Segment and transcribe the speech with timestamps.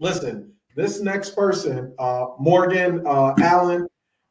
[0.00, 3.86] listen, this next person, uh, Morgan uh, Allen,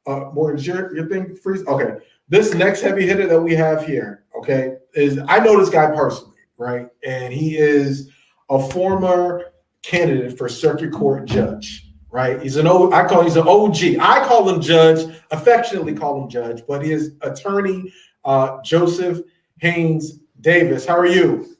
[0.08, 1.66] uh, Morgan, your, your thing freeze?
[1.68, 1.98] Okay.
[2.28, 6.38] This next heavy hitter that we have here, okay, is I know this guy personally,
[6.58, 6.88] right?
[7.04, 8.12] And he is
[8.50, 9.46] a former
[9.82, 12.39] candidate for circuit court judge, right?
[12.41, 13.99] He's an O, I call he's an OG.
[13.99, 17.91] I call him judge, affectionately call him judge, but his attorney,
[18.25, 19.21] uh, Joseph
[19.57, 20.86] Haynes Davis.
[20.86, 21.57] How are you?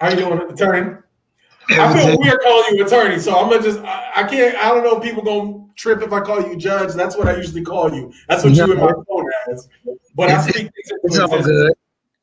[0.00, 0.96] How are you doing, attorney?
[1.70, 4.84] I feel weird calling you attorney, so I'm gonna just I, I can't I don't
[4.84, 6.94] know if people gonna trip if I call you judge.
[6.94, 8.12] That's what I usually call you.
[8.28, 9.68] That's what you in my phone as.
[10.14, 10.70] But I speak
[11.02, 11.72] It's all good.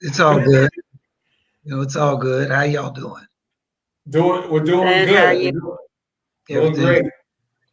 [0.01, 0.69] It's all good.
[1.65, 2.51] You know, it's all good.
[2.51, 3.25] How y'all doing?
[4.09, 5.17] Doing we're doing Good, good.
[5.17, 5.51] how We're you?
[5.51, 5.77] doing,
[6.47, 7.05] doing great.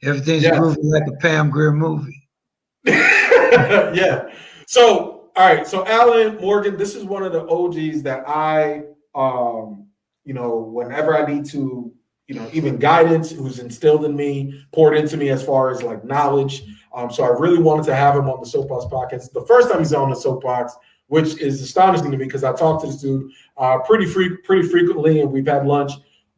[0.02, 0.58] everything's Yeah.
[0.58, 2.28] grooving like a Pam Grier movie.
[2.86, 4.28] yeah.
[4.66, 5.66] So, all right.
[5.66, 8.84] So, Allen Morgan, this is one of the OGs that I,
[9.14, 9.86] um,
[10.30, 11.92] you know, whenever I need to,
[12.28, 16.04] you know, even guidance, who's instilled in me, poured into me as far as like
[16.04, 16.62] knowledge.
[16.94, 19.32] Um, so I really wanted to have him on the Soapbox podcast.
[19.32, 20.76] The first time he's on the Soapbox,
[21.08, 24.68] which is astonishing to me because I talk to this dude uh, pretty free, pretty
[24.68, 25.90] frequently, and we've had lunch.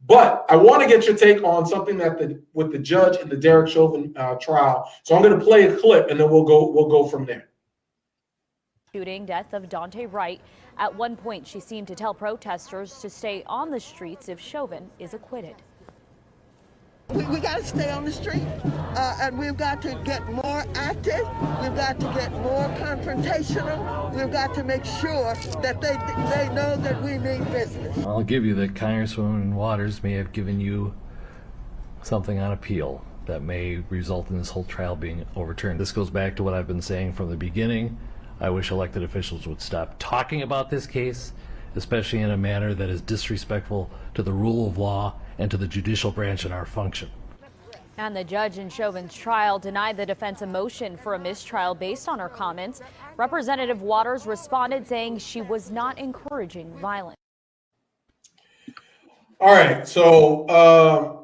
[0.06, 3.28] But I want to get your take on something that the with the judge in
[3.28, 4.90] the Derek Chauvin uh, trial.
[5.02, 7.50] So I'm going to play a clip, and then we'll go we'll go from there.
[8.94, 10.40] shooting death of Daunte Wright.
[10.78, 14.90] At one point, she seemed to tell protesters to stay on the streets if Chauvin
[14.98, 15.56] is acquitted.
[17.10, 18.46] We, we got to stay on the street,
[18.96, 21.28] uh, and we've got to get more active.
[21.60, 24.14] We've got to get more confrontational.
[24.14, 25.98] We've got to make sure that they
[26.30, 27.98] they know that we mean business.
[28.06, 30.94] I'll give you that Congresswoman Waters may have given you
[32.02, 35.78] something on appeal that may result in this whole trial being overturned.
[35.78, 37.98] This goes back to what I've been saying from the beginning.
[38.42, 41.32] I wish elected officials would stop talking about this case,
[41.76, 45.68] especially in a manner that is disrespectful to the rule of law and to the
[45.68, 47.08] judicial branch and our function.
[47.98, 52.08] And the judge in Chauvin's trial denied the defense a motion for a mistrial based
[52.08, 52.80] on her comments.
[53.16, 57.16] Representative Waters responded saying she was not encouraging violence.
[59.38, 61.21] All right, so um,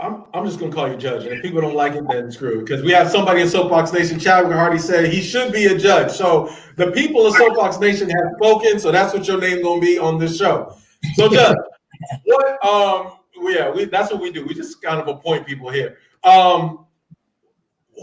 [0.00, 2.58] I'm I'm just gonna call you judge, and if people don't like it, then screw
[2.58, 2.60] it.
[2.60, 6.10] Because we have somebody in Soapbox Nation, Chadwick Hardy said he should be a judge.
[6.10, 9.98] So the people of Soapbox Nation have spoken, so that's what your name gonna be
[9.98, 10.74] on this show.
[11.14, 11.56] So judge,
[12.24, 13.12] what um
[13.42, 14.44] yeah, we that's what we do.
[14.44, 15.98] We just kind of appoint people here.
[16.24, 16.86] Um,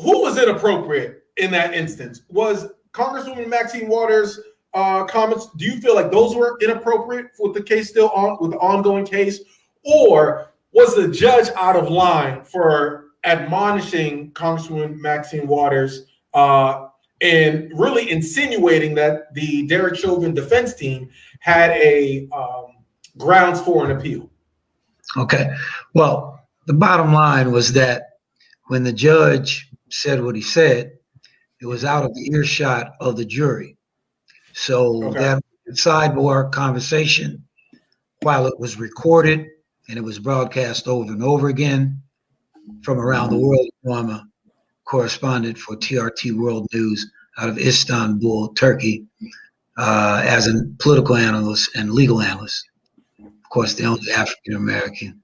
[0.04, 2.22] who was inappropriate in that instance?
[2.30, 4.40] Was Congresswoman Maxine Waters'
[4.74, 5.50] uh, comments?
[5.58, 9.06] Do you feel like those were inappropriate with the case still on with the ongoing
[9.06, 9.40] case,
[9.84, 16.88] or was the judge out of line for admonishing Congresswoman Maxine Waters uh,
[17.22, 22.78] and really insinuating that the Derek Chauvin defense team had a um,
[23.18, 24.30] grounds for an appeal?
[25.16, 25.50] Okay.
[25.94, 28.04] Well, the bottom line was that
[28.68, 30.92] when the judge said what he said,
[31.60, 33.78] it was out of the earshot of the jury.
[34.54, 35.20] So Okay.
[35.20, 37.44] that sidebar conversation,
[38.22, 39.48] while it was recorded
[39.90, 42.02] and it was broadcast over and over again
[42.84, 44.28] from around the world, I'm a
[44.86, 49.06] correspondent for TRT World News out of Istanbul, Turkey,
[49.78, 52.68] uh, as a political analyst and legal analyst.
[53.20, 55.22] Of course, the only African American,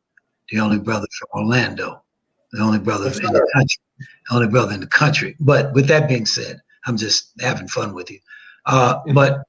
[0.50, 2.04] the only brother from Orlando,
[2.52, 5.36] the only brother in the country, the only brother in the country.
[5.40, 8.20] But with that being said, I'm just having fun with you.
[8.66, 9.44] Uh, but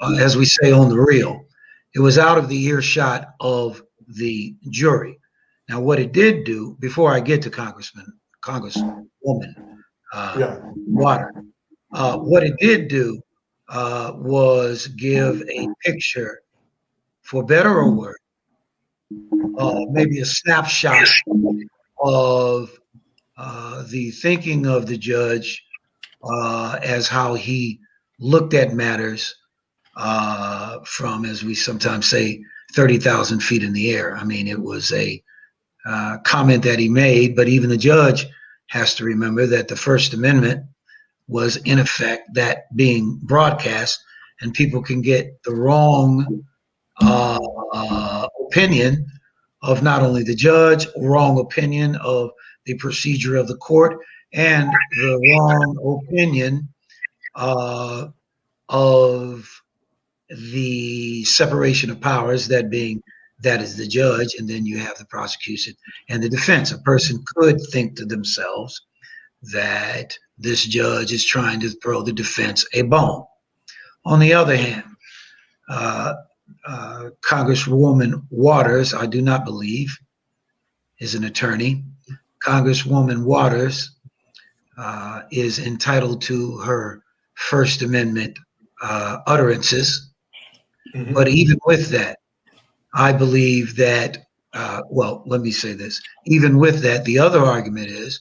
[0.00, 1.44] uh, as we say on the real,
[1.94, 5.18] it was out of the earshot of the jury.
[5.68, 9.54] Now, what it did do, before I get to Congressman, Congresswoman
[10.12, 10.60] uh, Yeah.
[10.86, 11.32] Water,
[11.92, 13.20] uh, what it did do
[13.68, 16.40] uh, was give a picture,
[17.22, 18.18] for better or worse,
[19.58, 21.08] uh, maybe a snapshot
[22.00, 22.70] of
[23.36, 25.64] uh, the thinking of the judge
[26.22, 27.80] uh, as how he
[28.18, 29.34] looked at matters
[29.96, 32.42] uh, from, as we sometimes say,
[32.74, 34.16] 30,000 feet in the air.
[34.16, 35.22] I mean, it was a
[35.86, 38.26] uh, comment that he made, but even the judge
[38.68, 40.64] has to remember that the First Amendment
[41.28, 44.02] was, in effect, that being broadcast,
[44.40, 46.44] and people can get the wrong
[47.00, 47.38] uh,
[47.72, 49.06] uh, opinion
[49.62, 52.30] of not only the judge, wrong opinion of
[52.66, 53.98] the procedure of the court,
[54.32, 56.68] and the wrong opinion
[57.34, 58.08] uh,
[58.68, 59.62] of
[60.34, 63.02] the separation of powers, that being
[63.42, 65.74] that is the judge, and then you have the prosecution
[66.08, 66.72] and the defense.
[66.72, 68.80] A person could think to themselves
[69.52, 73.24] that this judge is trying to throw the defense a bone.
[74.04, 74.84] On the other hand,
[75.68, 76.14] uh,
[76.66, 79.96] uh, Congresswoman Waters, I do not believe,
[81.00, 81.84] is an attorney.
[82.42, 83.90] Congresswoman Waters
[84.78, 87.02] uh, is entitled to her
[87.34, 88.38] First Amendment
[88.82, 90.10] uh, utterances.
[90.94, 91.12] Mhm.
[91.12, 92.18] But even with that,
[92.94, 94.18] I believe that,
[94.52, 96.00] uh, well, let me say this.
[96.26, 98.20] Even with that, the other argument is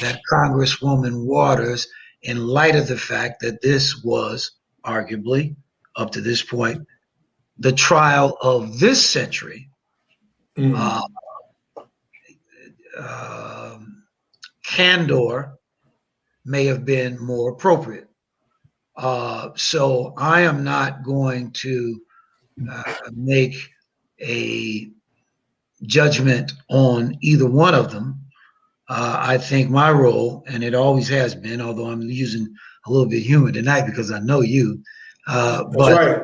[0.00, 1.86] that Congresswoman Waters,
[2.22, 4.52] in light of the fact that this was
[4.84, 5.56] arguably,
[5.96, 6.86] up to this point,
[7.58, 9.68] the trial of this century,
[10.56, 10.74] Mhm.
[10.76, 11.02] uh,
[12.96, 14.04] um,
[14.64, 15.54] candor
[16.44, 18.08] may have been more appropriate.
[18.96, 22.00] Uh, so I am not going to
[22.70, 23.56] uh, make
[24.20, 24.88] a
[25.82, 28.20] judgment on either one of them.
[28.88, 32.54] Uh, I think my role, and it always has been, although I'm using
[32.86, 34.82] a little bit of humor tonight because I know you,
[35.26, 36.22] uh, That's but right.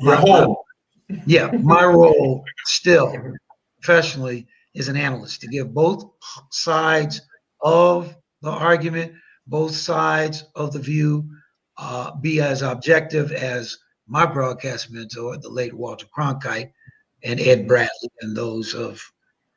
[0.00, 0.56] You're home.
[1.26, 3.14] yeah, my role still
[3.80, 6.04] professionally is an analyst to give both
[6.50, 7.20] sides
[7.60, 9.12] of the argument,
[9.46, 11.28] both sides of the view,
[11.80, 16.70] uh, be as objective as my broadcast mentor, the late Walter Cronkite,
[17.24, 19.00] and Ed Bradley, and those of,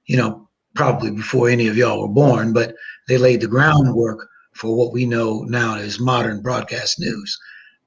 [0.06, 2.76] you know, probably before any of y'all were born, but
[3.08, 7.38] they laid the groundwork for what we know now as modern broadcast news.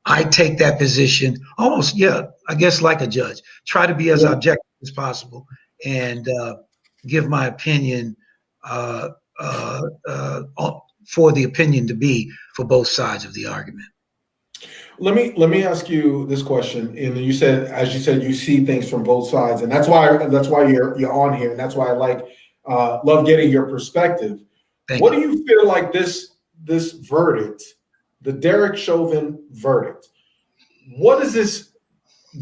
[0.04, 3.40] I take that position almost, yeah, I guess like a judge.
[3.66, 4.32] Try to be as Yeah.
[4.32, 5.46] objective as possible
[5.84, 6.56] and uh,
[7.06, 8.16] give my opinion
[8.64, 10.42] uh, uh, uh,
[11.08, 13.86] for the opinion to be for both sides of the argument.
[14.98, 16.96] Let me let me ask you this question.
[16.96, 20.26] And you said, as you said, you see things from both sides, and that's why
[20.26, 22.24] that's why you're you're on here, and that's why I like
[22.66, 24.40] uh, love getting your perspective.
[24.88, 25.20] Thank what you.
[25.20, 27.62] do you feel like this this verdict,
[28.22, 30.08] the Derek Chauvin verdict?
[30.96, 31.72] What does this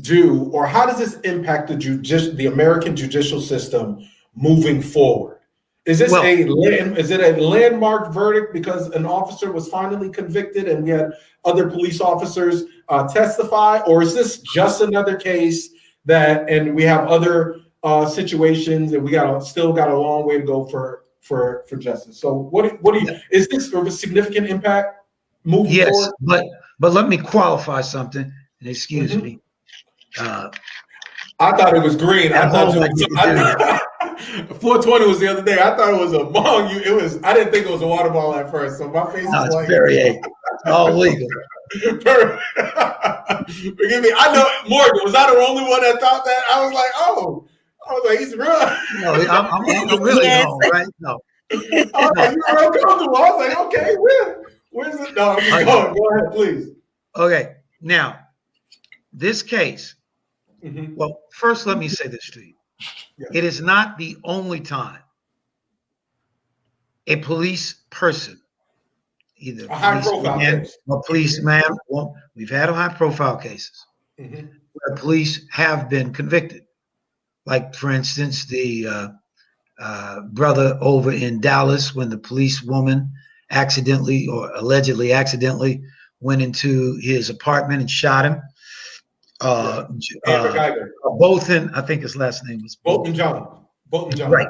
[0.01, 3.99] do, or how does this impact the judici- the American judicial system
[4.35, 5.34] moving forward?
[5.87, 10.09] Is this Well- a land, is it a landmark verdict because an officer was finally
[10.09, 11.13] convicted and we had
[11.45, 15.71] other police officers uh, testify, or is this just another case
[16.07, 20.27] that and we have other uh, situations and we got a, still got a long
[20.27, 22.19] way to go for for for justice?
[22.19, 25.05] So what what do you is this of a significant impact
[25.45, 26.13] moving Yes, forward?
[26.21, 26.45] but
[26.81, 28.31] but let me qualify something,
[28.61, 29.23] and excuse Mhm.
[29.23, 29.39] me.
[30.19, 30.49] Uh,
[31.41, 32.33] I thought it was green.
[32.33, 33.81] I thought home, it I was, I,
[34.61, 35.55] 420 was the other day.
[35.61, 36.79] I thought it was among you.
[36.81, 37.23] It was.
[37.23, 38.79] I didn't think it was a water ball at first.
[38.79, 39.69] So my face no, is it's like.
[39.69, 40.09] very A.
[40.11, 40.27] It's
[40.67, 41.29] all legal.
[41.75, 42.41] Forgive
[44.03, 44.13] me.
[44.17, 45.01] I know Morgan.
[45.05, 46.43] Was I the only one that thought that?
[46.51, 47.47] I was like, oh.
[47.89, 48.47] I was like, he's real.
[49.03, 50.47] No, I'm, I'm, I'm really Yes.
[50.47, 50.87] home, right?
[51.01, 51.19] No,
[51.53, 53.17] I was like, you're real comfortable.
[53.17, 55.15] I was like, okay, where, where's it?
[55.15, 55.65] No, I'm Okay.
[55.67, 55.95] going.
[55.95, 56.69] Go ahead, please.
[57.15, 57.57] okay.
[57.83, 58.21] Now,
[59.13, 59.97] this case.
[60.65, 60.97] Mhm.
[60.97, 62.54] Well, first, let me say this to you.
[62.81, 63.29] Yes.
[63.33, 64.99] It is not the only time
[67.07, 68.41] a police person,
[69.37, 70.77] either A high profile case.
[70.87, 73.87] or policeman, well, we've had high profile cases
[74.19, 74.49] Mhm.
[74.73, 76.63] where police have been convicted.
[77.47, 79.09] Like, for instance, the uh,
[79.79, 83.13] uh, brother over in Dallas when the police woman
[83.51, 85.83] accidentally or allegedly accidentally
[86.21, 88.41] went into his apartment and shot him.
[89.41, 89.87] Uh,
[90.27, 90.71] uh.
[91.19, 93.65] Bolton, I think his last name was Bolton John.
[93.91, 94.31] Bolton John.
[94.31, 94.49] Right.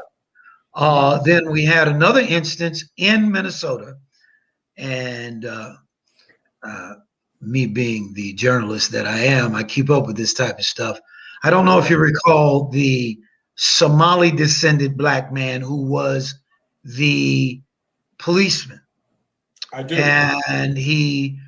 [0.75, 3.97] Uh, then we had another instance in Minnesota,
[4.76, 5.75] and uh,
[6.62, 6.94] uh,
[7.40, 10.99] me being the journalist that I am, I keep up with this type of stuff.
[11.44, 13.18] I don't know if you recall the
[13.54, 16.35] Somali descended black man who was
[16.82, 17.61] the
[18.18, 18.80] policeman,
[19.73, 19.94] I do.
[19.94, 21.38] and he,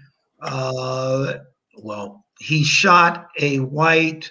[0.40, 1.34] uh,
[1.82, 4.30] well, he shot a white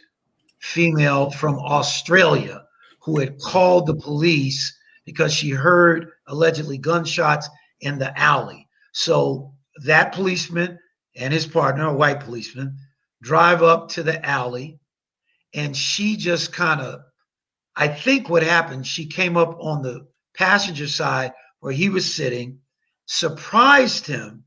[0.60, 2.64] female from Australia
[3.02, 7.48] who had called the police because she heard allegedly gunshots
[7.82, 8.68] in the alley.
[8.94, 10.80] So that policeman
[11.16, 12.78] and his partner, a white policeman,
[13.22, 14.80] drive up to the alley,
[15.54, 17.02] and she just kind of,
[17.76, 22.60] I think what happened, she came up on the passenger side where he was sitting,
[23.06, 24.44] surprised him,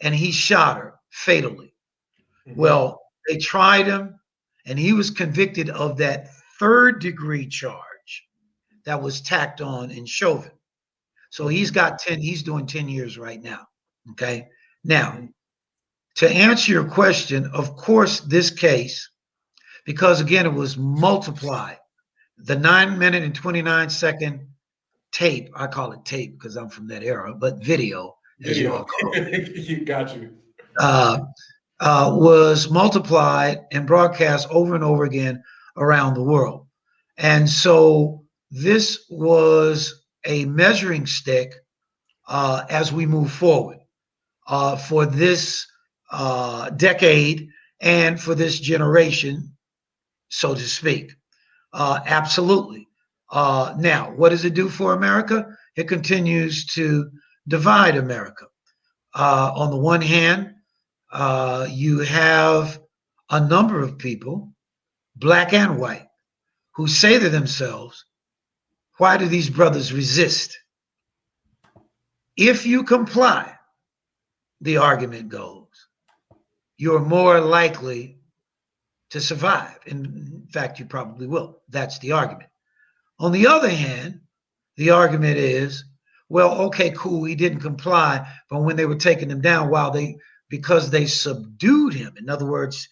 [0.00, 1.73] and he shot her fatally.
[2.48, 2.56] Mhm.
[2.56, 4.18] Well, they tried him,
[4.66, 8.26] and he was convicted of that third degree charge
[8.84, 10.50] that was tacked on in Chauvin.
[11.30, 13.66] So he's got 10, he's doing 10 years right now.
[14.12, 14.48] Okay.
[14.84, 15.26] Now,
[16.16, 19.10] to answer your question, of course, this case,
[19.84, 21.78] because again, it was multiplied,
[22.38, 24.46] the nine minute and 29 second
[25.12, 28.84] tape, I call it tape because I'm from that era, but video, as you all
[28.84, 28.84] Video.
[28.84, 30.36] call it you got you.
[30.78, 31.18] uh,
[31.80, 35.42] uh, was multiplied and broadcast over and over again
[35.76, 36.66] around the world.
[37.18, 41.54] And so this was a measuring stick
[42.28, 43.78] uh, as we move forward
[44.46, 45.66] uh, for this
[46.10, 47.48] uh, decade
[47.80, 49.56] and for this generation,
[50.28, 51.12] so to speak.
[51.72, 52.88] Uh, absolutely.
[53.30, 55.46] Uh, now, what does it do for America?
[55.76, 57.10] It continues to
[57.48, 58.46] divide America.
[59.14, 60.53] Uh, on the one hand,
[61.14, 62.80] uh, you have
[63.30, 64.52] a number of people,
[65.14, 66.08] black and white,
[66.74, 68.04] who say to themselves,
[68.98, 70.58] why do these brothers resist?
[72.36, 73.54] If you comply,
[74.60, 75.68] the argument goes,
[76.76, 78.18] you're more likely
[79.10, 79.78] to survive.
[79.86, 81.62] In fact, you probably will.
[81.68, 82.50] That's the argument.
[83.20, 84.20] On the other hand,
[84.76, 85.84] the argument is,
[86.28, 90.16] well, okay, cool, he didn't comply, but when they were taking him down, while they
[90.56, 92.88] because they subdued him, in other words,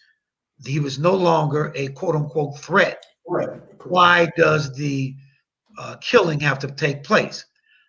[0.65, 3.01] he was no longer a quote unquote threat.
[3.25, 3.61] Right.
[3.85, 5.15] Why does the
[5.79, 7.45] uh, killing have to take place?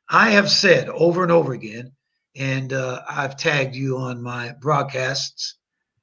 [0.09, 1.91] I have said over and over again,
[2.37, 5.57] and uh, I've tagged you on my broadcasts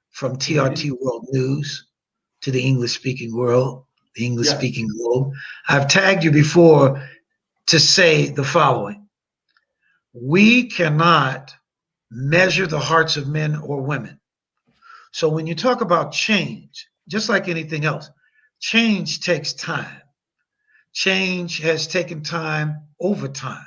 [0.09, 1.87] from TRT World News
[2.41, 3.85] to the English speaking world,
[4.15, 5.31] the English speaking globe.
[5.69, 7.01] I've tagged you before
[7.67, 9.07] to say the following
[10.11, 11.53] We cannot
[12.11, 14.19] measure the hearts of men or women.
[15.13, 18.09] So when you talk about change, just like anything else,
[18.59, 20.01] change takes time.
[20.93, 23.65] Change has taken time over time.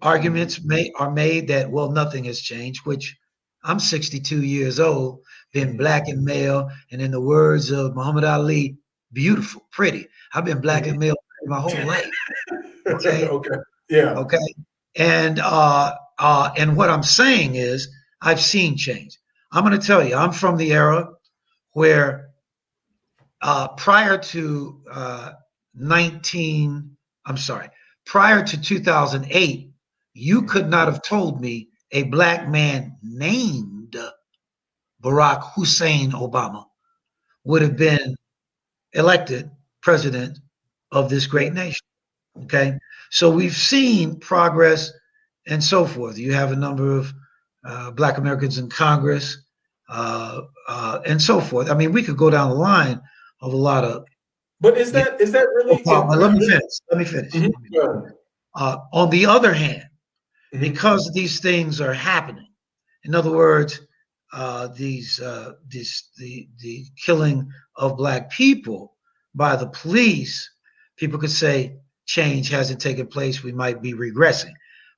[0.00, 3.16] Arguments may, are made that, well, nothing has changed, which
[3.62, 5.20] I'm 62 years old,
[5.52, 8.78] been black and male, and in the words of Muhammad Ali,
[9.12, 10.08] beautiful, pretty.
[10.34, 11.14] I've been black and male
[11.46, 12.10] my whole life.
[12.84, 13.28] Okay.
[13.28, 13.56] okay.
[13.88, 14.14] Yeah.
[14.14, 14.54] Okay.
[14.96, 17.88] And uh uh and what I'm saying is
[18.22, 19.18] I've seen change.
[19.52, 21.08] I'm gonna tell you, I'm from the era
[21.72, 22.30] where
[23.42, 25.32] uh prior to uh
[25.74, 27.68] 19, I'm sorry,
[28.06, 29.70] prior to 2008,
[30.14, 33.96] you could not have told me a black man named
[35.02, 36.64] Barack Hussein Obama
[37.44, 38.14] would have been
[38.92, 39.50] elected
[39.82, 40.38] president
[40.92, 41.84] of this great nation.
[42.44, 42.78] Okay.
[43.10, 44.92] So we've seen progress
[45.46, 46.18] and so forth.
[46.18, 47.12] You have a number of
[47.64, 49.38] uh, Black Americans in Congress
[49.88, 51.70] uh, uh, and so forth.
[51.70, 53.00] I mean, we could go down the line
[53.40, 54.04] of a lot of.
[54.60, 55.82] But is that is that really?
[55.86, 56.62] Oh, let me finish.
[56.90, 57.32] Let me finish.
[57.32, 57.52] Mhm.
[57.76, 58.14] Ahead.
[58.54, 59.88] Uh, on the other hand,
[60.54, 60.60] Mhm.
[60.60, 62.46] because these things are happening,
[63.04, 63.80] in other words,
[64.32, 68.96] uh, these uh, these the the killing of black people
[69.34, 70.48] by the police,
[70.96, 73.42] people could say change hasn't taken place.
[73.42, 74.52] We might be regressing.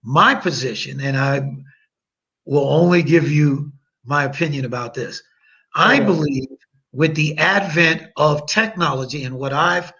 [0.05, 1.43] My position, and I
[2.45, 3.73] will only give you
[4.05, 5.23] my opinion about this.
[5.75, 6.05] I Okay.
[6.05, 6.49] believe
[6.93, 9.93] with the advent of technology and what I've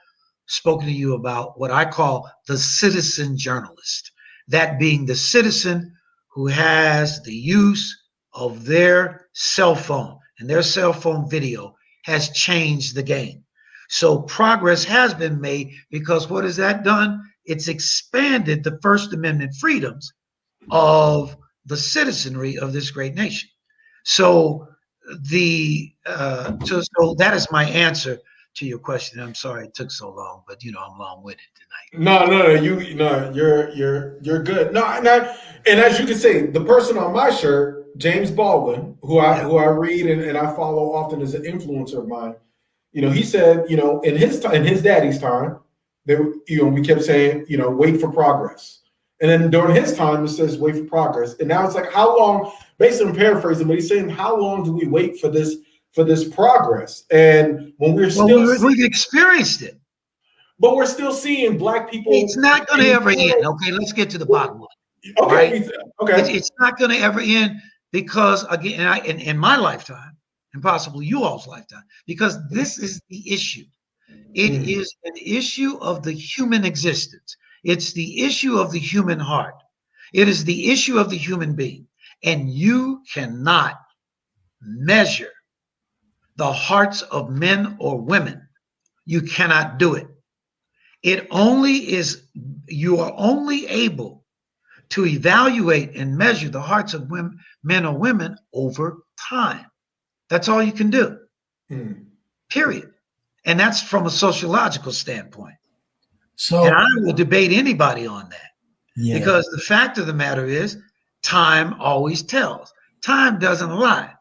[0.47, 4.13] spoken to you about, what I call the citizen journalist,
[4.49, 5.95] that being the citizen
[6.35, 7.97] who has the use
[8.35, 13.45] of their cell phone and their cell phone video has changed the game.
[13.89, 17.23] So progress has been made because what has that done?
[17.45, 20.13] It's expanded the First Amendment freedoms
[20.71, 21.37] of
[21.67, 23.49] the citizenry of this great nation.
[24.05, 24.69] So
[25.31, 28.19] the uh, so, so that is my answer
[28.55, 29.21] to your question.
[29.21, 32.05] I'm sorry it took so long, but you know I'm long-winded tonight.
[32.05, 32.55] No, no, no.
[32.55, 34.73] You no, you're you're you're good.
[34.73, 35.37] No, and I,
[35.67, 39.45] and as you can see, the person on my shirt, James Baldwin, who I Yeah.
[39.45, 42.37] who I read and, and I follow often as an influencer of mine,
[42.93, 45.59] you know, he said, you know, in his time, in his daddy's time,
[46.07, 46.15] they,
[46.49, 48.81] you know, we kept saying, you know, wait for progress.
[49.21, 51.35] And then during his time, it says wait for progress.
[51.39, 52.53] And now it's like, how long?
[52.79, 55.57] Basically, I'm paraphrasing, but he's saying, how long do we wait for this
[55.93, 57.05] for this progress?
[57.11, 59.79] And when we're Well, still, we, we've experienced it.
[60.59, 62.13] but we're still seeing black people.
[62.13, 63.47] It's not going to ever end.
[63.47, 65.15] Okay, let's get to the bottom line.
[65.21, 65.53] Okay, right?
[65.55, 65.71] he's-
[66.01, 67.61] It's, it's not going to ever end
[67.93, 70.17] because again, and I, in, in my lifetime,
[70.53, 73.65] and possibly you all's lifetime, because this is the issue.
[74.35, 75.11] It is Mm.
[75.11, 77.37] an issue of the human existence.
[77.63, 79.55] It's the issue of the human heart.
[80.13, 81.87] It is the issue of the human being.
[82.23, 83.77] And you cannot
[84.61, 85.33] measure
[86.37, 88.49] the hearts of men or women.
[89.07, 90.09] You cannot do it.
[91.03, 92.23] It only is,
[92.69, 94.25] you are only able
[94.91, 99.67] to evaluate and measure the hearts of women, men or women over time.
[100.29, 101.19] That's all you can do,
[101.69, 101.93] Hmm.
[102.51, 102.94] period.
[103.45, 105.57] And that's from a sociological standpoint.
[106.37, 108.51] So And I will debate anybody on that
[108.97, 110.79] yeah, because the fact of the matter is,
[111.23, 112.73] time always tells.
[113.03, 114.13] Time doesn't lie.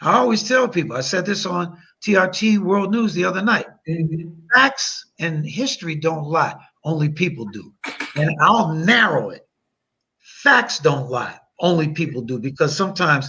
[0.00, 4.36] I always tell people, I said this on TRT World News the other night Mhm.
[4.54, 7.74] facts and history don't lie, only people do.
[8.14, 9.48] And I'll narrow it.
[10.20, 11.38] Facts don't lie.
[11.58, 13.28] Only people do because sometimes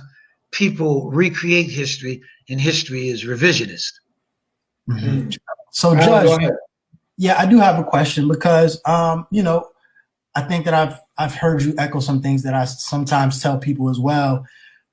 [0.51, 3.93] people recreate history and history is revisionist.
[4.89, 5.38] Mhm.
[5.72, 6.51] So, Allen, Judge,
[7.17, 9.69] yeah, I do have a question because, um, you know,
[10.36, 13.89] I think that I've I've heard you echo some things that I sometimes tell people
[13.89, 14.46] as well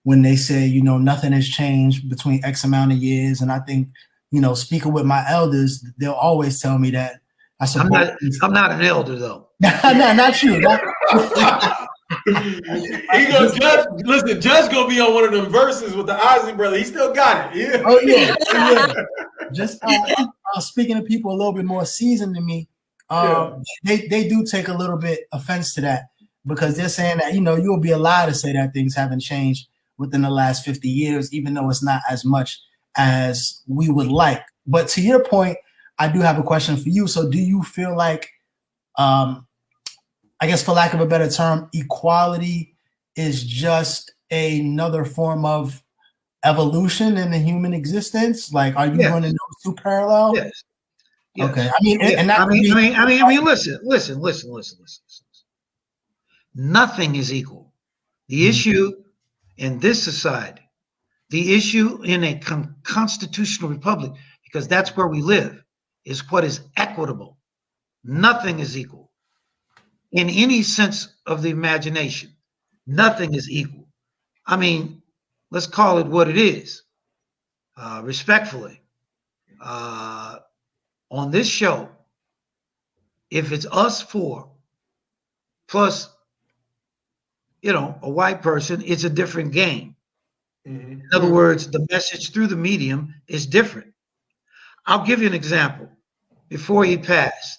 [0.03, 3.61] when they say, you know, nothing has changed between X amount of years, and I
[3.61, 3.89] think,
[4.31, 7.21] you know, speaking with my elders, they'll always tell me that
[7.61, 9.49] I I'm not I'm not an elder though.
[9.61, 10.61] no, not you.
[10.61, 11.89] Not,
[12.27, 13.87] he gonna judge.
[14.05, 16.79] Listen, Judge gonna be on one of them verses with the Ozzy brother.
[16.79, 17.59] He still got it.
[17.59, 17.83] Yeah.
[17.85, 19.49] oh yeah, oh, yeah.
[19.53, 22.69] Just uh, uh, speaking to people a little bit more seasoned than me,
[23.11, 26.05] um, they they do take a little bit offense to that
[26.47, 29.67] because they're saying that you know you'll be allowed to say that things haven't changed
[29.99, 32.61] within the last 50 years, even though it's not as much
[32.97, 34.43] as we would like.
[34.67, 35.57] But to your point,
[35.99, 37.07] I do have a question for you.
[37.07, 38.31] So do you feel like,
[38.99, 39.46] um,
[40.41, 42.77] I guess for lack of a better term, equality
[43.17, 45.83] is just another form of
[46.45, 48.53] evolution in the human existence?
[48.53, 49.11] Like, are you Yes.
[49.11, 50.35] going to those two parallel?
[50.37, 50.63] Yes.
[51.35, 51.51] Yes.
[51.51, 51.69] Okay.
[51.69, 53.79] I mean, and, and that I mean, be- I mean, I mean, I mean, listen,
[53.83, 55.03] listen, listen, listen, listen.
[55.07, 55.25] listen.
[56.55, 57.73] Nothing is equal.
[58.29, 58.49] The Mhm.
[58.51, 58.93] issue
[59.59, 60.63] in this society,
[61.31, 64.13] the issue in a con- constitutional republic,
[64.45, 65.63] because that's where we live,
[66.05, 67.37] is what is equitable.
[68.05, 69.06] Nothing is equal.
[70.13, 72.35] In any sense of the imagination,
[72.87, 73.89] nothing is equal.
[74.47, 75.03] I mean,
[75.51, 76.83] let's call it what it is,
[77.77, 78.81] uh, respectfully.
[79.61, 80.39] Uh,
[81.11, 81.89] on this show,
[83.31, 84.51] if it's us four
[85.69, 86.09] plus,
[87.63, 89.97] you know, a white person, it's a different game.
[90.67, 91.01] Mhm.
[91.01, 93.93] In other words, the message through the medium is different.
[94.87, 95.91] I'll give you an example.
[96.49, 97.59] Before he passed,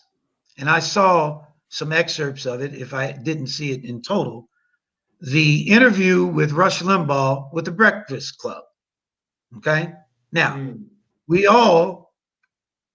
[0.58, 4.50] and I saw some excerpts of it, if I didn't see it in total,
[5.22, 8.64] the interview with Rush Limbaugh with the Breakfast Club.
[9.58, 9.94] Okay.
[10.32, 10.86] Now, Mhm.
[11.28, 12.14] we all,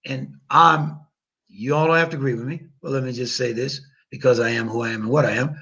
[0.05, 0.99] and I'm,
[1.47, 4.39] you all don't have to agree with me, but let me just say this because
[4.39, 5.55] I am who I am and what I am.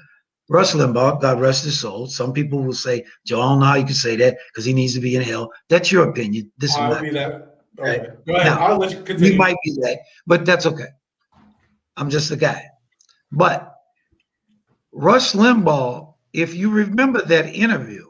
[0.48, 2.06] Rush Limbaugh, God rest his soul.
[2.06, 4.72] Some people will say, Joe, I don't know how you can say that because he
[4.72, 5.50] needs to be in hell.
[5.68, 6.52] That's your opinion.
[6.58, 7.58] This is I'll my be that.
[7.78, 8.00] Okay.
[8.00, 8.10] Okay.
[8.26, 8.46] Go ahead.
[8.46, 9.38] Now, I'll let you continue.
[9.38, 10.88] might be that, but that's okay.
[11.96, 12.68] I'm just a guy.
[13.32, 13.74] But
[14.92, 18.06] Rush Limbaugh, if you remember that interview,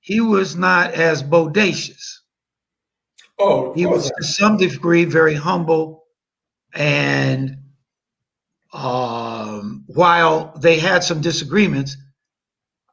[0.00, 2.18] he was not as bodacious.
[3.38, 6.04] oh, He was to some degree very humble.
[6.74, 7.56] And
[8.72, 11.96] um, while they had some disagreements,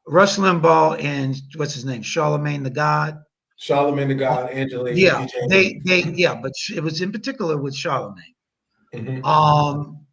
[0.08, 3.20] Rush Limbaugh and what's his name, Charlemagne the God,
[3.58, 4.92] Charlemagne the God, Angela.
[4.92, 8.36] yeah, they they yeah, but it was in particular with Charlemagne.
[8.94, 9.24] Mhm.
[9.26, 10.06] Um,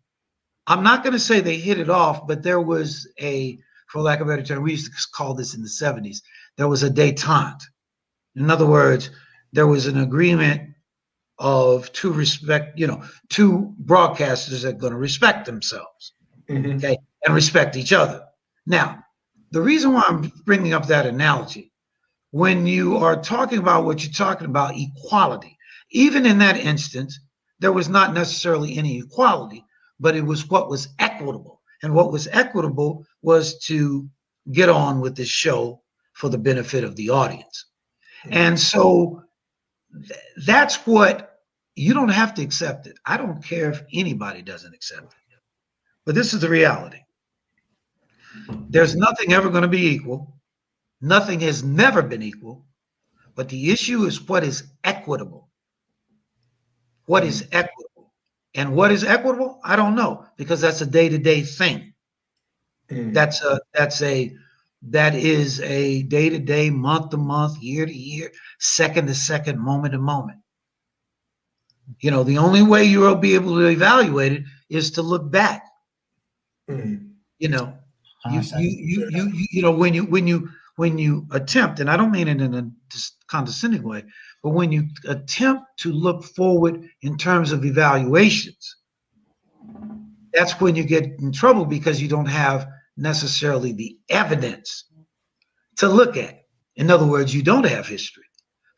[0.67, 4.21] I'm not going to say they hit it off, but there was a, for lack
[4.21, 6.19] of a better term, we used to call this in the 70s.
[6.57, 7.63] There was a détente.
[8.35, 9.11] In other words,
[9.53, 10.63] there was an agreement
[11.39, 16.13] of two respect, you know, two broadcasters that are going to respect themselves
[16.49, 16.97] Mhm.
[17.25, 18.25] and respect each other.
[18.67, 19.05] Now,
[19.53, 21.73] the reason why I'm bringing up that analogy,
[22.31, 25.57] when you are talking about what you're talking about, equality,
[25.91, 27.19] even in that instance,
[27.61, 29.65] there was not necessarily any equality,
[30.01, 31.61] but it was what was equitable.
[31.83, 34.09] And what was equitable was to
[34.53, 35.83] get on with this show
[36.15, 37.67] for the benefit of the audience.
[38.31, 39.23] And so
[39.93, 41.41] th- that's what
[41.75, 42.99] you don't have to accept it.
[43.05, 45.19] I don't care if anybody doesn't accept it.
[46.07, 47.01] But this is the reality.
[48.69, 50.39] There's nothing ever going to be equal.
[51.01, 52.65] Nothing has never been equal.
[53.35, 55.51] But the issue is what is equitable.
[57.07, 57.57] What is mm-hmm.
[57.57, 57.86] equitable?
[58.57, 59.61] And what is equitable?
[59.63, 61.93] I don't know because that's a day-to-day thing.
[62.91, 63.13] Mhm.
[63.13, 64.35] That's a that's a
[64.83, 70.39] that is a day-to-day, month-to-month, year-to-year, second-to-second, moment-to-moment.
[72.01, 75.31] You know, the only way you will be able to evaluate it is to look
[75.31, 75.65] back.
[76.69, 77.13] Mhm.
[77.39, 77.77] You know,
[78.31, 81.91] you, you, you, you, you, you know, when you, when you, when you attempt, and
[81.91, 82.71] I don't mean it in a
[83.29, 84.05] condescending way,
[84.43, 88.77] but when you attempt to look forward in terms of evaluations,
[90.33, 94.85] that's when you get in trouble because you don't have necessarily the evidence
[95.77, 96.43] to look at.
[96.77, 98.25] In other words, you don't have history.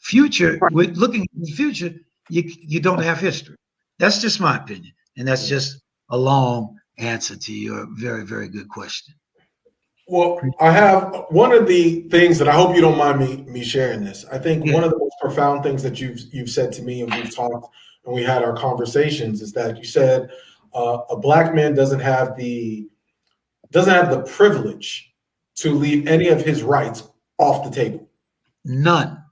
[0.00, 1.92] Future, with looking in the future,
[2.30, 3.56] you, you don't have history.
[3.98, 4.92] That's just my opinion.
[5.16, 9.14] And that's just a long answer to your very, very good question.
[10.06, 13.62] Well, I have one of the things that I hope you don't mind me me
[13.62, 14.24] sharing this.
[14.32, 14.74] I think Yeah.
[14.74, 17.68] one of the most profound things that you've you've said to me and we've talked
[18.04, 20.30] and we had our conversations is that you said
[20.74, 22.88] uh, a black man doesn't have the
[23.70, 25.12] doesn't have the privilege
[25.56, 27.02] to leave any of his rights
[27.38, 28.08] off the table.
[28.64, 29.22] None.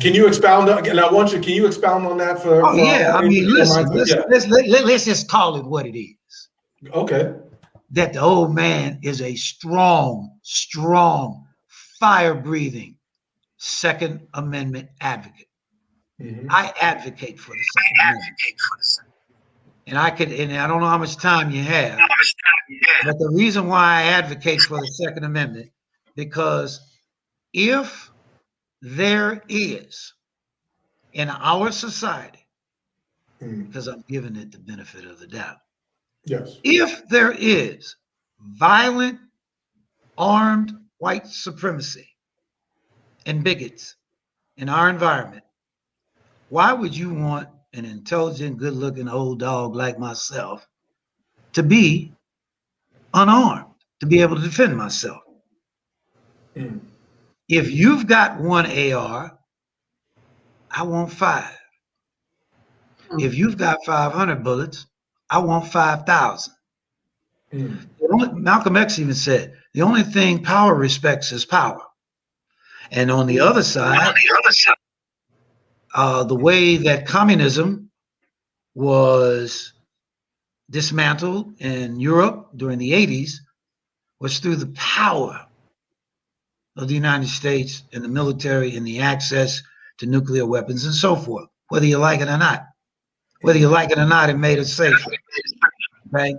[0.00, 0.86] Can you expound on?
[0.88, 1.40] And I want you.
[1.40, 2.64] Can you expound on that for?
[2.64, 4.22] Oh for yeah, I mean, listen, let's, Yeah.
[4.28, 6.48] let's, let, let, let's just call it what it is.
[6.92, 7.34] Okay.
[7.90, 11.46] That the old man is a strong, strong,
[11.98, 12.97] fire-breathing
[13.58, 15.48] Second Amendment advocate.
[16.20, 16.46] Mhm.
[16.48, 18.40] I advocate for the Second Amendment.
[19.86, 21.98] And I could, and I don't know how much time you have,
[23.04, 25.72] but the reason why I advocate for the Second Amendment,
[26.14, 26.80] because
[27.52, 28.10] if
[28.80, 30.14] there is
[31.12, 32.46] in our society,
[33.40, 33.66] Mhm.
[33.66, 35.58] because I'm giving it the benefit of the doubt,
[36.24, 36.58] Yes.
[36.64, 37.96] if there is
[38.40, 39.20] violent,
[40.16, 42.14] armed white supremacy
[43.28, 43.94] and bigots
[44.56, 45.44] in our environment,
[46.48, 50.66] why would you want an intelligent, good looking old dog like myself
[51.52, 52.12] to be
[53.12, 55.20] unarmed, to be able to defend myself?
[56.56, 56.80] Mm.
[57.50, 59.38] If you've got one AR,
[60.70, 61.54] I want five.
[63.18, 64.86] If you've got 500 bullets,
[65.30, 66.54] I want 5,000.
[67.54, 68.36] Mm.
[68.36, 71.87] Malcolm X even said, the only thing power respects is power.
[72.90, 74.14] And on the other side,
[75.94, 77.90] uh, the way that communism
[78.74, 79.72] was
[80.70, 83.32] dismantled in Europe during the 80s
[84.20, 85.46] was through the power
[86.76, 89.62] of the United States and the military and the access
[89.98, 92.66] to nuclear weapons and so forth, whether you like it or not.
[93.40, 95.10] Whether you like it or not, it made us safer.
[96.10, 96.36] Right?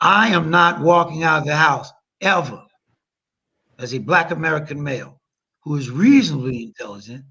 [0.00, 2.62] I am not walking out of the house ever
[3.78, 5.13] as a black American male
[5.64, 7.24] who is reasonably intelligent,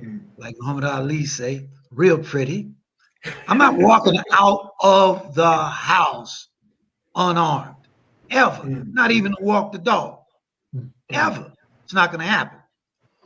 [0.00, 0.20] Mm.
[0.38, 2.72] like Muhammad Ali say, real pretty.
[3.48, 6.48] I'm not walking out of the house
[7.14, 7.76] unarmed,
[8.30, 8.62] ever.
[8.64, 8.92] Mm.
[8.92, 10.18] Not even to walk the dog,
[11.10, 11.52] ever.
[11.84, 12.58] It's not going to happen.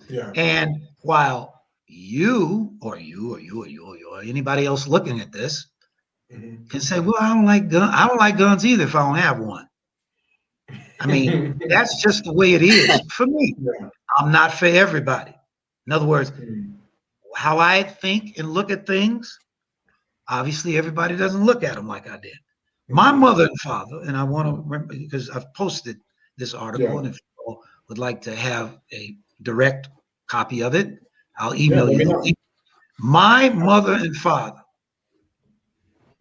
[0.08, 0.30] Yeah.
[0.34, 5.20] And while you or you or you or you or you or anybody else looking
[5.20, 5.68] at this
[6.32, 6.68] Mhm.
[6.70, 7.90] can say, "Well, I don't like gun.
[7.90, 9.67] I don't like guns either if I don't have one."
[11.00, 13.54] I mean, that's just the way it is for me.
[14.18, 15.34] I'm not for everybody.
[15.86, 16.32] In other words,
[17.34, 19.38] how I think and look at things,
[20.28, 22.36] obviously everybody doesn't look at them like I did.
[22.88, 25.98] My mother and father, and I want to remember because I've posted
[26.36, 26.98] this article, Yeah.
[26.98, 29.88] and if you would like to have a direct
[30.26, 30.98] copy of it,
[31.38, 32.34] I'll email me you.
[32.98, 34.60] My mother and father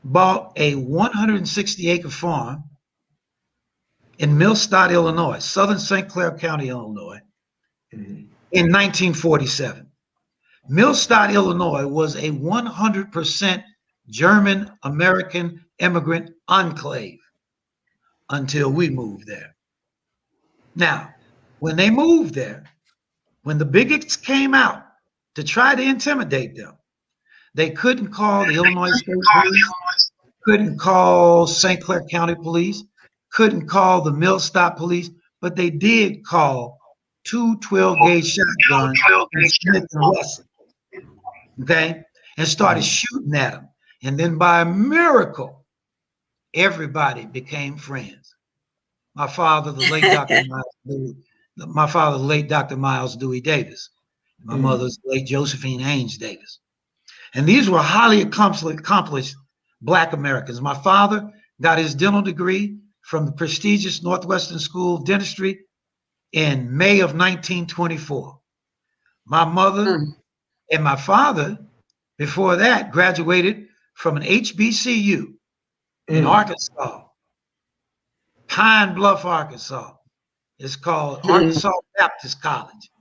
[0.03, 2.63] bought a 160 acre farm
[4.19, 6.07] in Millstadt, Illinois, southern St.
[6.09, 7.19] Clair County, Illinois,
[7.93, 8.27] Mhm.
[8.51, 9.91] in 1947.
[10.69, 13.63] Millstadt, Illinois was a 100%
[14.09, 17.19] German American immigrant enclave
[18.29, 19.55] until we moved there.
[20.75, 21.13] Now,
[21.59, 22.65] when they moved there,
[23.43, 24.83] when the bigots came out
[25.35, 26.73] to try to intimidate them,
[27.53, 30.11] they couldn't call the Illinois State Police,
[30.43, 31.81] couldn't call St.
[31.81, 32.83] Clair County Police,
[33.37, 36.79] couldn't call the Millstadt Police, but they did call
[37.23, 38.99] two 12 gauge shotguns
[39.31, 40.45] and Smith and Wesson.
[41.61, 42.01] Okay,
[42.37, 43.69] and started shooting at them,
[44.01, 45.63] and then by a miracle,
[46.55, 48.33] everybody became friends.
[49.13, 50.43] My father, the late Dr.
[50.47, 51.15] Miles Dewey,
[51.57, 52.75] my father, the late Dr.
[52.75, 53.91] Miles Dewey Davis,
[54.43, 54.61] my Mm.
[54.61, 56.59] mother's late Josephine Haynes Davis,
[57.35, 59.35] and these were highly accomplished, accomplished
[59.79, 60.59] Black Americans.
[60.59, 61.29] My father
[61.61, 65.61] got his dental degree from the prestigious Northwestern School of Dentistry
[66.33, 68.37] in May of 1924.
[69.25, 70.05] My mother
[70.69, 71.57] and my father,
[72.17, 75.33] before that, graduated from an HBCU
[76.09, 76.29] in Mm.
[76.29, 77.05] Arkansas,
[78.49, 79.93] Pine Bluff, Arkansas.
[80.59, 81.31] It's called Hmm.
[81.31, 82.91] Arkansas Baptist College.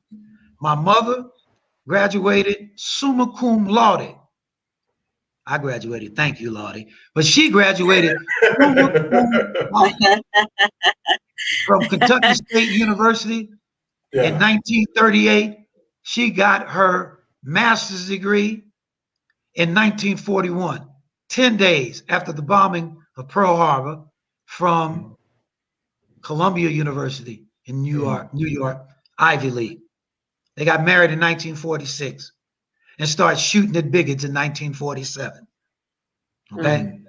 [0.61, 1.25] My mother
[1.89, 4.15] graduated summa cum laude.
[5.47, 6.89] I graduated, thank you, Lottie.
[7.15, 8.17] But she graduated
[8.61, 9.31] summa cum
[9.71, 10.23] laude
[11.67, 13.51] from Kentucky State University
[14.13, 15.59] in 1938.
[16.03, 18.65] She got her master's degree
[19.55, 20.89] in 1941,
[21.29, 24.03] 10 days after the bombing of Pearl Harbor
[24.47, 25.17] from
[26.23, 28.05] Columbia University in New mm-hmm.
[28.05, 28.87] York, New York,
[29.19, 29.79] Ivy League.
[30.57, 32.33] They got married in 1946
[32.99, 35.47] and start shooting at bigots in 1947.
[36.55, 36.79] Okay.
[36.79, 37.05] Mm.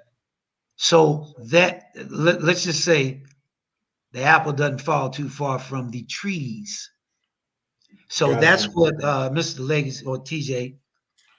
[0.76, 3.22] So that let, us just say
[4.12, 6.90] the apple doesn't fall too far from the trees.
[8.08, 8.40] So Gotcha.
[8.40, 9.60] that's what uh, Mr.
[9.60, 10.76] Legacy or TJ,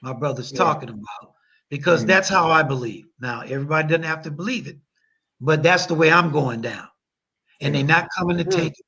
[0.01, 0.59] my brother's Yeah.
[0.59, 1.33] talking about.
[1.69, 2.07] because Mhm.
[2.07, 3.05] that's how I believe.
[3.19, 4.79] Now, everybody doesn't have to believe it,
[5.39, 6.87] but that's the way I'm going down.
[7.61, 8.49] And they're not coming to Mhm.
[8.49, 8.85] take it.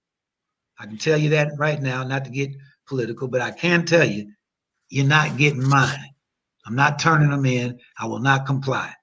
[0.79, 2.55] I can tell you that right now, not to get
[2.87, 4.33] political, but I can tell you,
[4.91, 6.09] you're not getting mine.
[6.67, 7.79] I'm not turning them in.
[7.97, 8.93] I will not comply.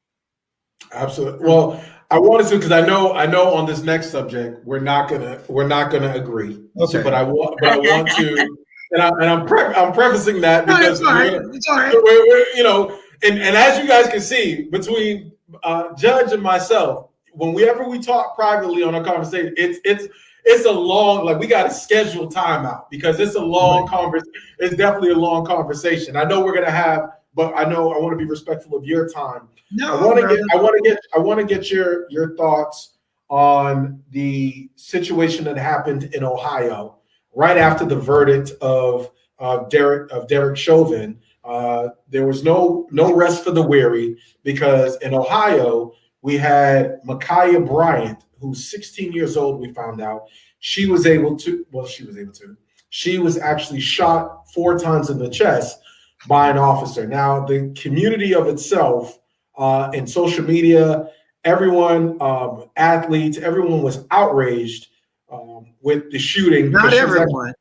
[0.92, 1.46] Absolutely.
[1.46, 5.10] Well, I wanted to because I know I know on this next subject we're not
[5.10, 6.54] gonna we're not gonna agree.
[6.76, 7.02] So, Okay.
[7.02, 8.48] but I want but I want to
[8.92, 11.32] and, I, and I'm pre- I'm prefacing that No, because it's all right.
[11.32, 11.92] we're- It's all right.
[11.92, 16.42] we're, we're, you know, and, and as you guys can see, between uh, Judge and
[16.42, 20.06] myself, whenever we talk privately on a conversation, it's it's
[20.48, 24.32] it's a long like we got to schedule time out because it's a long conversation.
[24.58, 26.16] It's definitely a long conversation.
[26.16, 29.08] I know we're gonna have, but I know I want to be respectful of your
[29.10, 29.48] time.
[29.70, 32.34] No, I want to get I want to get I want to get your your
[32.34, 32.94] thoughts
[33.28, 36.96] on the situation that happened in Ohio
[37.34, 41.20] right after the verdict of uh, Derek of Derek Chauvin.
[41.44, 47.66] Uh, there was no no rest for the weary because in Ohio we had Ma'Khia
[47.66, 49.60] Bryant, who's 16 years old.
[49.60, 50.22] We found out
[50.60, 51.64] she was able to.
[51.70, 52.56] Well, she was able to.
[52.90, 55.78] She was actually shot four times in the chest
[56.26, 57.06] by an officer.
[57.06, 59.18] Now the community of itself
[59.56, 61.08] uh, and social media,
[61.44, 64.88] everyone, um, athletes, everyone was outraged
[65.30, 66.70] um, with the shooting.
[66.70, 67.54] not because she was actually- everyone.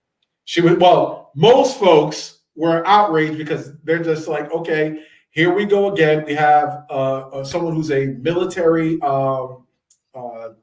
[0.45, 5.91] she was well, most folks were outraged because they're just like, okay, here we go
[5.93, 6.25] again.
[6.25, 9.66] We have uh, uh, someone who's a military um,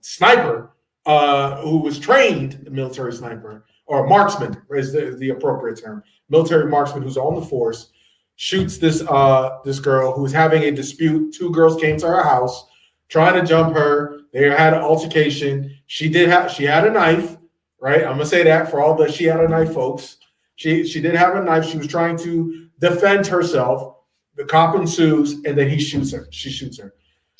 [0.00, 0.72] sniper
[1.06, 6.02] uh, who was trained military sniper or marksman is the, the appropriate term.
[6.28, 7.90] Military marksman who's on the force
[8.36, 11.34] shoots this uh, this girl who's having a dispute.
[11.34, 12.66] Two girls came to her house
[13.08, 14.20] trying to jump her.
[14.32, 15.76] They had an altercation.
[15.86, 17.36] She did have she had a knife
[17.84, 18.02] right?
[18.02, 20.16] I'm gonna say that for all the she had a knife folks.
[20.56, 21.66] She she did have a knife.
[21.66, 23.96] She was trying to defend herself.
[24.36, 26.26] The cop ensues, and then he shoots her.
[26.30, 26.94] She shoots her.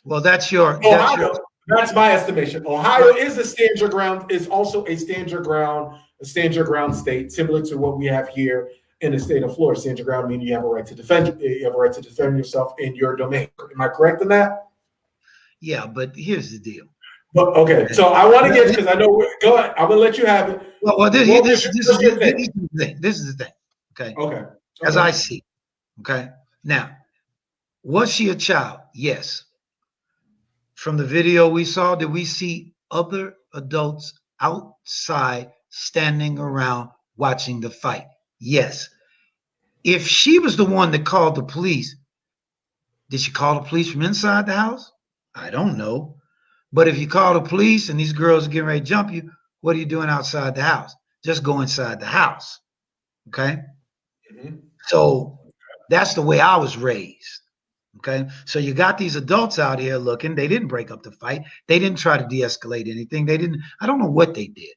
[0.04, 0.78] Well, that's your.
[0.80, 1.34] That's your
[1.66, 2.66] that's my estimation.
[2.66, 4.30] Ohio is a stand your ground.
[4.30, 8.06] Is also a stand your ground, a stand your ground state, similar to what we
[8.06, 9.80] have here in the state of Florida.
[9.80, 11.40] Stand your ground meaning you have a right to defend.
[11.40, 13.48] You have a right to defend yourself in your domain.
[13.60, 14.66] Am I correct in that?
[15.60, 16.84] yeah, but here's the deal.
[17.32, 19.26] But okay, so I want to get because I know.
[19.42, 19.72] Go ahead.
[19.76, 20.60] I'm gonna let you have it.
[20.82, 22.40] Well, well this, this, this- is, the this, thing.
[22.40, 22.96] is the thing.
[23.00, 23.52] This is the thing.
[23.98, 24.14] Okay.
[24.16, 24.44] Okay.
[24.84, 25.06] As Okay.
[25.06, 25.42] I see.
[26.00, 26.28] Okay.
[26.62, 26.90] Now,
[27.82, 28.80] was she a child?
[28.94, 29.44] Yes.
[30.74, 37.70] From the video we saw, did we see other adults outside standing around watching the
[37.70, 38.06] fight?
[38.40, 38.88] Yes.
[39.84, 41.96] If she was the one that called the police,
[43.10, 44.90] did she call the police from inside the house?
[45.34, 46.16] I don't know.
[46.72, 49.30] But if you call the police and these girls are getting ready to jump you,
[49.60, 50.94] what are you doing outside the house?
[51.24, 52.58] Just go inside the house.
[53.28, 53.58] Okay.
[54.32, 54.62] Mhm.
[54.86, 55.38] So
[55.88, 57.40] that's the way I was raised.
[57.98, 58.28] Okay.
[58.44, 60.34] So you got these adults out here looking.
[60.34, 61.42] They didn't break up the fight.
[61.68, 63.24] They didn't try to de escalate anything.
[63.24, 64.74] They didn't, I don't know what they did.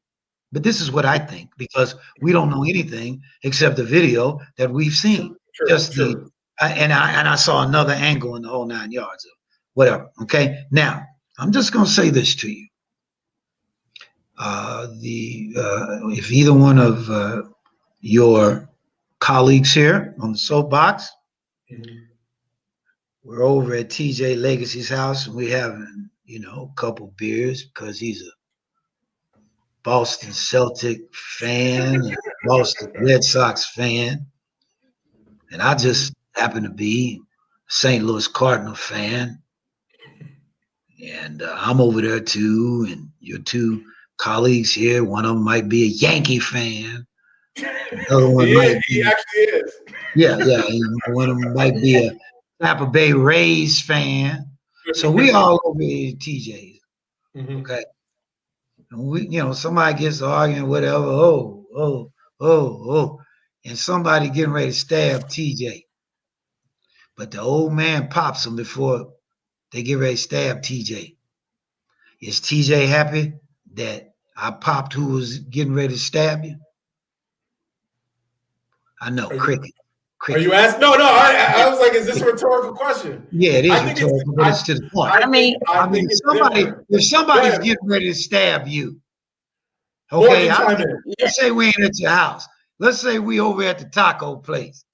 [0.51, 4.71] But this is what I think because we don't know anything except the video that
[4.71, 5.36] we've seen.
[5.56, 6.32] True, Just true.
[6.62, 9.32] the, and I and I saw another angle in the whole nine yards of
[9.73, 10.10] whatever.
[10.21, 10.63] Okay.
[10.71, 11.03] Now
[11.38, 12.65] I'm just gonna say this to you.
[14.39, 17.41] Uh, the uh, if either one of uh,
[17.99, 18.69] your
[19.19, 21.10] colleagues here on the soapbox
[21.71, 22.07] Mhm.
[23.28, 28.00] We're over at TJ Legacy's house and we having, you know, a couple beers because
[28.00, 28.32] he's a
[29.84, 34.26] Boston Celtic fan, and Boston Red Sox fan.
[35.52, 38.06] And I just happen to be a St.
[38.06, 39.42] Louis Cardinal fan.
[41.04, 42.88] And uh, I'm over there too.
[42.90, 43.84] And your two
[44.16, 47.06] colleagues here, one of them might be a Yankee fan.
[47.92, 49.74] Another one He, might is, he be actually is.
[50.16, 50.62] yeah, yeah.
[51.10, 52.18] One of them might be a
[52.62, 54.52] Tampa Bay Rays fan.
[54.93, 56.82] So we all over here TJ's.
[57.36, 57.62] Mhm.
[57.62, 57.84] Okay.
[58.91, 61.06] And we, you know, somebody gets arguing, whatever.
[61.06, 63.22] Oh, oh, oh, oh.
[63.65, 65.86] And somebody getting ready to stab TJ.
[67.15, 69.12] But the old man pops him before
[69.72, 71.15] they get ready to stab TJ.
[72.22, 73.34] Is TJ happy
[73.74, 76.58] that I popped who was getting ready to stab you?
[79.02, 79.60] I know, Are
[80.17, 80.41] you- cricket.
[80.41, 80.82] Are you asking?
[80.82, 81.06] No, no.
[81.06, 83.25] I, I was like, is this a rhetorical question?
[83.32, 85.12] Yeah, it is I it's- rhetorical, but it's to the point.
[85.13, 86.86] I, mean- I, I, mean, if somebody different.
[86.89, 87.63] if somebody's ahead.
[87.63, 88.99] getting ready to stab you,
[90.12, 90.84] okay, I,
[91.19, 92.47] let's say we ain't at your house.
[92.80, 94.86] Let's say we over at the taco place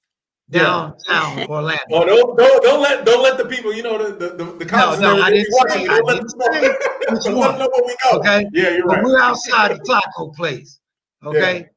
[0.49, 0.61] Yeah.
[0.63, 1.81] downtown Orlando.
[1.91, 3.73] Oh, don't, don't, don't let don't let the people.
[3.73, 5.81] You know the the the, the No, cops no, and I everything didn't watching.
[5.81, 8.19] say- Don't I let didn't them know- say don't let them know where we go.
[8.19, 9.03] Okay, Yeah, you're but right.
[9.03, 10.79] we're outside the taco place.
[11.25, 11.67] Okay,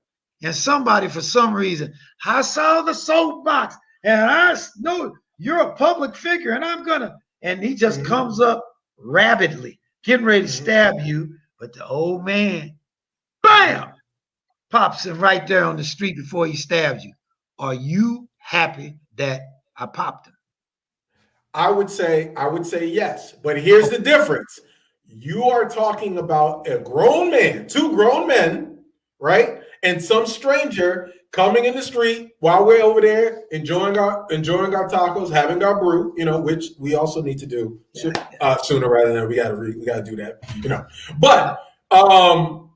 [0.47, 1.93] and somebody for some reason,
[2.25, 7.17] I saw the soapbox and I know you're a public figure, and I'm gonna.
[7.43, 8.07] And he just Mhm.
[8.07, 8.65] comes up
[8.97, 11.35] rabidly, getting ready to stab you.
[11.59, 12.79] But the old man,
[13.43, 13.93] bam,
[14.71, 17.13] pops him right there on the street before he stabs you.
[17.59, 19.43] Are you happy that
[19.77, 20.37] I popped him?
[21.55, 24.61] I would say I would say yes, but here's the difference.
[25.05, 28.85] You are talking about a grown man, two grown men,
[29.19, 29.56] right?
[29.87, 34.89] And some stranger coming in the street while we're over there enjoying our enjoying our
[34.89, 37.81] tacos, having our brew, you know, which we also need to do
[38.41, 40.85] uh, sooner rather than we got to re- we got to do that, you know.
[41.21, 41.61] But
[41.93, 42.71] um,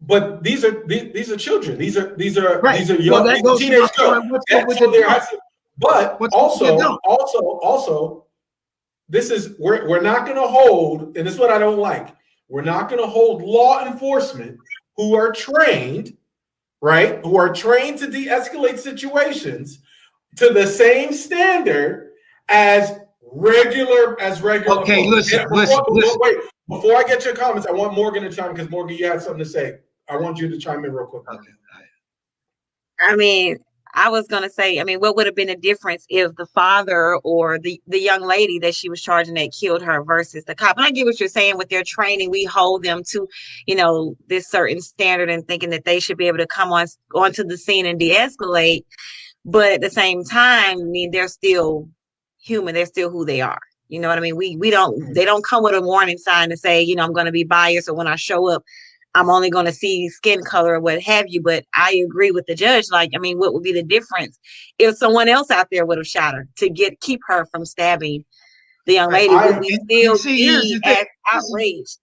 [0.00, 1.78] but these are these, these are children.
[1.78, 2.78] These are these are Right.
[2.80, 4.24] these are young that these are goes to teenage my girls.
[4.30, 5.20] What's with so the there adult?
[5.20, 5.38] has to-
[5.78, 8.26] but What's up with the also, also, also,
[9.08, 12.14] this is we're we're not going to hold, and this is what I don't like.
[12.48, 14.58] We're not going to hold law enforcement
[14.96, 16.14] who are trained,
[16.82, 17.20] right?
[17.24, 19.78] Who are trained to de-escalate situations
[20.36, 22.10] to the same standard
[22.48, 22.98] as
[23.32, 24.80] regular as regular.
[24.80, 25.16] Okay, folks.
[25.16, 26.18] listen, before- listen, before- listen.
[26.20, 26.36] Wait,
[26.68, 29.38] before I get your comments, I want Morgan to chime because Morgan, you had something
[29.38, 29.78] to say.
[30.08, 31.22] I want you to chime in real quick.
[31.28, 31.40] Okay.
[33.00, 33.58] I mean,
[33.94, 37.16] I was gonna say, I mean, what would have been a difference if the father
[37.24, 40.76] or the the young lady that she was charging that killed her versus the cop?
[40.76, 42.30] And I get what you're saying with their training.
[42.30, 43.28] We hold them to,
[43.66, 46.86] you know, this certain standard and thinking that they should be able to come on
[47.14, 48.84] onto the scene and de-escalate.
[49.44, 51.88] But at the same time, I mean, they're still
[52.40, 52.74] human.
[52.74, 53.60] They're still who they are.
[53.88, 54.36] You know what I mean?
[54.36, 57.12] We we don't they don't come with a warning sign to say, you know, I'm
[57.12, 58.62] gonna be biased or when I show up,
[59.14, 61.42] I'm only going to see skin color or what have you.
[61.42, 62.86] But I agree with the judge.
[62.90, 64.38] Like, I mean, what would be the difference
[64.78, 68.24] if someone else out there would have shot her to get keep her from stabbing
[68.86, 69.34] the young lady?
[69.34, 70.96] I- would we still and see, be the thing.
[70.98, 71.98] as outraged?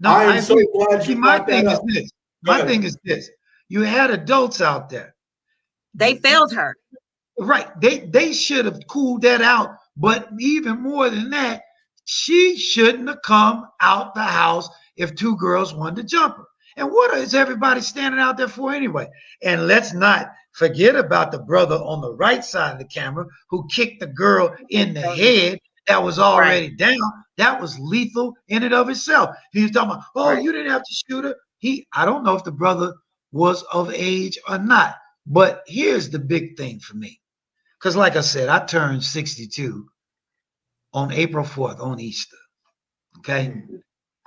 [0.00, 0.68] No, I am I so agree.
[0.74, 1.84] glad See, you my brought thing that is up.
[1.88, 2.10] this.
[2.42, 2.68] My ahead.
[2.68, 3.30] thing is this.
[3.68, 5.14] You had adults out there.
[5.94, 6.76] They failed her.
[7.38, 7.68] Right.
[7.80, 9.70] They they should have cooled that out.
[9.96, 11.62] But even more than that,
[12.04, 14.68] she shouldn't have come out the house
[15.00, 16.44] if two girls wanted to jump her.
[16.76, 19.08] And what is everybody standing out there for anyway?
[19.42, 23.66] And let's not forget about the brother on the right side of the camera who
[23.68, 27.00] kicked the girl in the head that was already down.
[27.38, 29.30] That was lethal in and of itself.
[29.52, 30.42] He was talking about, oh, Right.
[30.42, 31.34] you didn't have to shoot her.
[31.58, 32.94] He, I don't know if the brother
[33.32, 34.96] was of age or not.
[35.26, 37.20] But here's the big thing for me.
[37.78, 39.86] Because, like I said, I turned 62
[40.92, 42.36] on April 4th on Easter.
[43.18, 43.46] Okay.
[43.46, 43.76] Mm-hmm.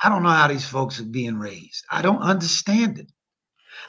[0.04, 1.86] I don't know how these folks are being raised.
[1.90, 3.08] I don't understand it.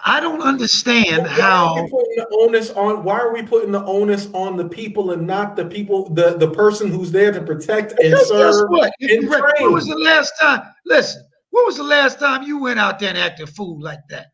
[0.04, 1.74] I don't understand Why are how.
[1.82, 3.04] we putting the onus on?
[3.04, 6.50] Why are we putting the onus on the people and not the people, the the
[6.50, 8.68] person who's there to protect and guess serve?
[8.68, 8.92] what?
[9.00, 10.62] And when was the last time?
[10.84, 14.00] Listen, when was the last time you went out there and acted a fool like
[14.10, 14.26] that?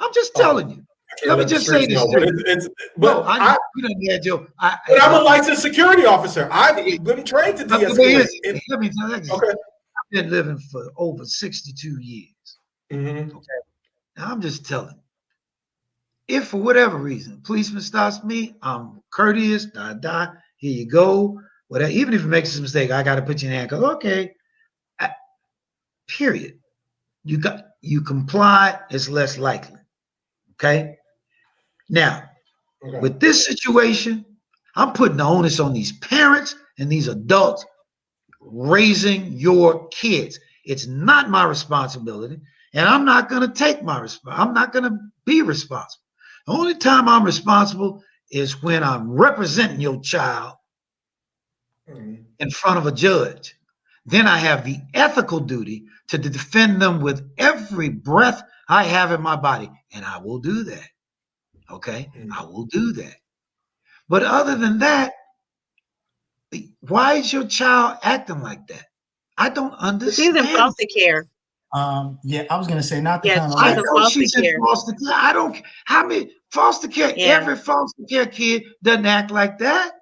[0.00, 0.82] I'm just Oh, telling you.
[1.26, 4.24] Let me just say this know, it's, it's No, but I, I, you done had
[4.24, 4.46] your.
[4.60, 6.48] I, but I'm a licensed security officer.
[6.52, 8.24] I've been trained to But the way de-escalate.
[8.24, 9.30] is- It- Let me tell you, this.
[9.30, 9.52] Okay.
[10.10, 12.58] Been living for over 62 years.
[12.92, 13.32] Mhm.
[14.16, 15.00] Now, I'm just telling
[16.28, 21.40] if for whatever reason, policeman stops me, I'm courteous, da da, here you go.
[21.68, 23.82] Whatever, even if he makes a mistake, I got to put you in handcuffs.
[23.96, 24.34] Okay.
[25.00, 25.14] I-
[26.08, 26.58] period.
[27.24, 29.78] You got you comply, it's less likely.
[30.52, 30.96] Okay.
[31.88, 32.28] Now,
[32.84, 33.00] Okay.
[33.00, 34.24] with this situation,
[34.76, 37.64] I'm putting the onus on these parents and these adults
[38.46, 40.38] raising your kids.
[40.64, 42.40] It's not my responsibility,
[42.74, 46.04] and I'm not going to take my resp- I'm not going to be responsible.
[46.46, 50.54] The only time I'm responsible is when I'm representing your child
[51.88, 52.24] Mhm.
[52.38, 53.54] in front of a judge.
[54.06, 59.22] Then I have the ethical duty to defend them with every breath I have in
[59.22, 60.88] my body, and I will do that.
[61.70, 62.32] Okay, Mm.
[62.32, 63.16] I will do that.
[64.08, 65.14] But other than that,
[66.80, 68.84] why is your child acting like that?
[69.38, 70.36] I don't She's understand.
[70.38, 71.26] in foster care.
[71.74, 74.34] Um, yeah, I was gonna say not the Yes, kind of I know foster she's
[74.36, 74.58] in care.
[74.64, 75.12] foster care.
[75.14, 75.60] I don't.
[75.84, 77.12] How many foster care?
[77.16, 77.26] Yeah.
[77.40, 79.92] Every foster care kid doesn't act like that.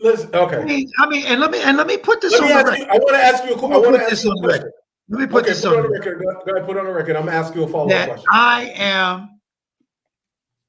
[0.00, 0.64] Listen, I okay.
[0.64, 2.78] mean, I mean, and let me and let me put this Let on the record.
[2.78, 2.84] you.
[2.86, 3.54] I want to ask you.
[3.54, 3.72] A, question.
[3.72, 4.64] I Let want to put ask this you a on the question.
[4.64, 4.72] record.
[5.10, 6.18] Let me put Okay, this put on on the the record.
[6.18, 6.24] record.
[6.24, 7.16] Go, go ahead, put it on the record.
[7.16, 8.26] I'm gonna ask you a follow up that question.
[8.30, 9.40] I am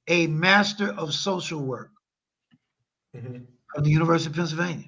[0.08, 1.92] a master of social work
[3.16, 3.46] Mhm.
[3.76, 4.86] Of the University of Pennsylvania.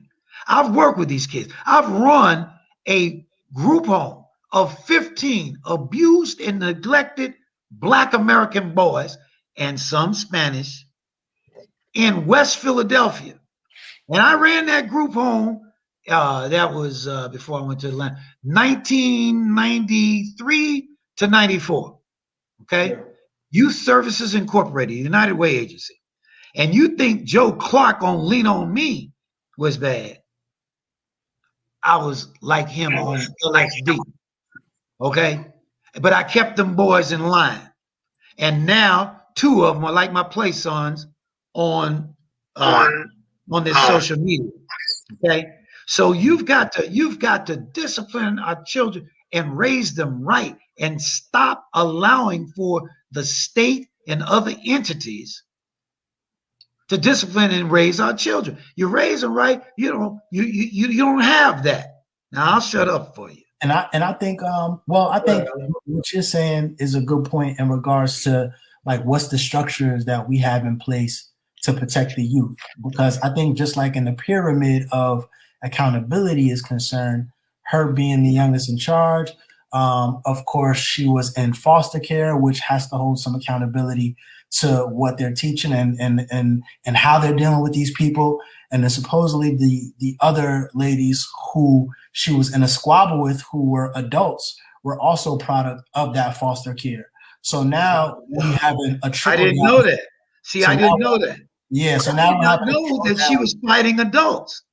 [0.47, 1.53] I've worked with these kids.
[1.65, 2.49] I've run
[2.87, 7.35] a group home of 15 abused and neglected
[7.69, 9.17] Black American boys
[9.57, 10.85] and some Spanish
[11.93, 13.35] in West Philadelphia.
[14.09, 15.61] And I ran that group home.
[16.07, 21.99] Uh, that was uh, before I went to Atlanta, 1993 to 94.
[22.63, 22.89] Okay.
[22.89, 22.95] Yeah.
[23.51, 26.00] Youth Services Incorporated, United Way Agency.
[26.55, 29.11] And you think Joe Clark on Lean on Me
[29.57, 30.21] was bad,
[31.83, 33.97] I was like him on LXD.
[34.99, 35.45] Okay,
[35.99, 37.71] but I kept them boys in line,
[38.37, 41.07] and now two of them are like my play sons
[41.53, 42.15] on
[42.55, 42.89] uh,
[43.51, 44.51] on this social media.
[45.25, 45.47] Okay,
[45.87, 51.01] so you've got to you've got to discipline our children and raise them right, and
[51.01, 55.43] stop allowing for the state and other entities
[56.91, 58.57] to discipline and raise our children.
[58.75, 62.01] You raise them right, you know, you you you don't have that.
[62.33, 63.43] Now I'll shut up for you.
[63.61, 65.47] And I and I think um well I think
[65.85, 68.53] what you're saying is a good point in regards to
[68.85, 71.29] like what's the structures that we have in place
[71.63, 75.25] to protect the youth because I think just like in the pyramid of
[75.63, 77.29] accountability is concerned,
[77.67, 79.31] her being the youngest in charge,
[79.71, 84.17] um, of course she was in foster care, which has to hold some accountability
[84.59, 88.39] to what they're teaching and and and and how they're dealing with these people.
[88.71, 93.69] And then supposedly the the other ladies who she was in a squabble with, who
[93.69, 97.09] were adults, were also product of that foster care.
[97.41, 100.01] So now we have a, a I I didn't know that.
[100.43, 101.39] See, So I didn't now- know that.
[101.73, 104.63] Yeah, so I now did we have not know that she was fighting adults.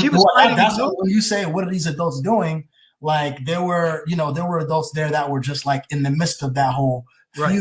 [0.00, 0.96] She was Well, fighting that's adults.
[0.98, 2.66] when you say what are these adults doing?
[3.02, 6.10] Like there were, you know, there were adults there that were just like in the
[6.10, 7.04] midst of that whole
[7.38, 7.58] Right.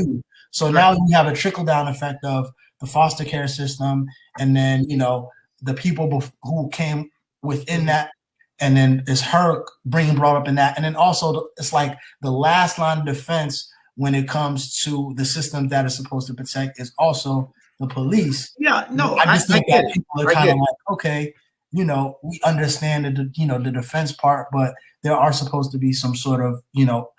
[0.51, 4.07] So now you have a trickle down effect of the foster care system,
[4.39, 5.29] and then you know
[5.61, 7.09] the people bef- who came
[7.43, 8.11] within that,
[8.59, 11.97] and then it's her being brought up in that, and then also the- it's like
[12.21, 16.33] the last line of defense when it comes to the system that is supposed to
[16.33, 18.53] protect is also the police.
[18.57, 21.33] Yeah, no, I I, just I think get that people are kind of like, okay,
[21.71, 24.73] you know, we understand the you know the defense part, but
[25.03, 27.09] there are supposed to be some sort of you know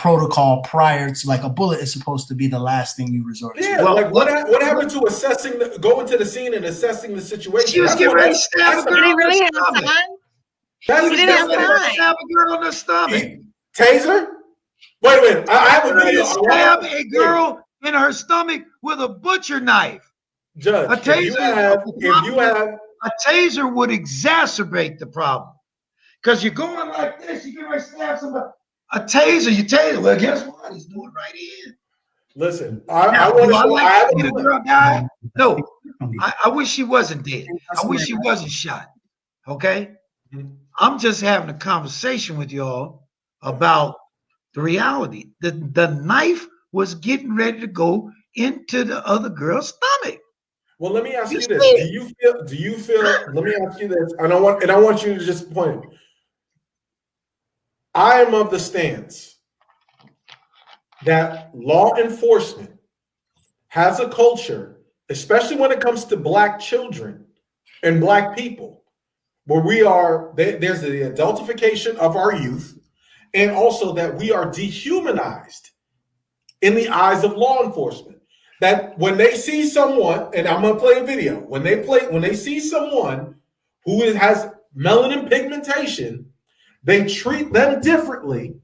[0.00, 3.58] protocol prior to like a bullet is supposed to be the last thing you resort
[3.58, 3.62] to.
[3.62, 6.64] Yeah, Well, like what, what- what happened to assessing, the, going to the scene and
[6.64, 7.68] assessing the situation?
[7.68, 9.44] She was That's getting ready to stab a that's- You girl didn't in really the
[9.44, 9.84] have stomach.
[9.84, 10.16] time.
[10.88, 11.92] that's- You didn't have what- time.
[11.92, 13.24] Stab a girl in the stomach.
[13.78, 14.26] Taser?
[15.02, 15.48] Wait a minute.
[15.50, 16.24] I, I have a video.
[16.24, 20.10] Stab a girl in her stomach with a butcher knife.
[20.56, 25.52] Judge, A if you taser- have, if you have, A taser would exacerbate the problem.
[26.22, 28.46] Because you're going like this, you get ready to stab somebody.
[28.92, 30.02] A taser, you taser.
[30.02, 30.72] Well, guess what?
[30.72, 31.78] He's doing right here.
[32.34, 35.06] listen, I, I Now, I to, I like have to see the girl die?
[35.36, 35.58] No.
[36.20, 37.46] I, I wish she wasn't dead.
[37.76, 38.86] I wish she wasn't shot.
[39.46, 39.92] Okay?
[40.78, 43.06] I'm just having a conversation with y'all
[43.42, 43.96] about
[44.54, 45.26] the reality.
[45.40, 50.20] The the knife was getting ready to go into the other girl's stomach.
[50.78, 52.44] Well, let me ask You you this: Do you feel?
[52.44, 53.02] Do you feel?
[53.02, 55.84] Let me ask you this, and I want and I want you to just point.
[57.94, 59.36] I am of the stance
[61.04, 62.78] that law enforcement
[63.68, 67.24] has a culture, especially when it comes to black children
[67.82, 68.84] and black people,
[69.46, 72.78] where we are there's the adultification of our youth,
[73.34, 75.70] and also that we are dehumanized
[76.60, 78.18] in the eyes of law enforcement.
[78.60, 82.22] That when they see someone, and I'm gonna play a video, when they play, when
[82.22, 83.36] they see someone
[83.84, 86.29] who has melanin pigmentation,
[86.82, 88.54] they treat them differently,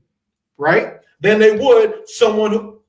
[0.57, 0.95] right?
[1.21, 2.81] Than they would someone who,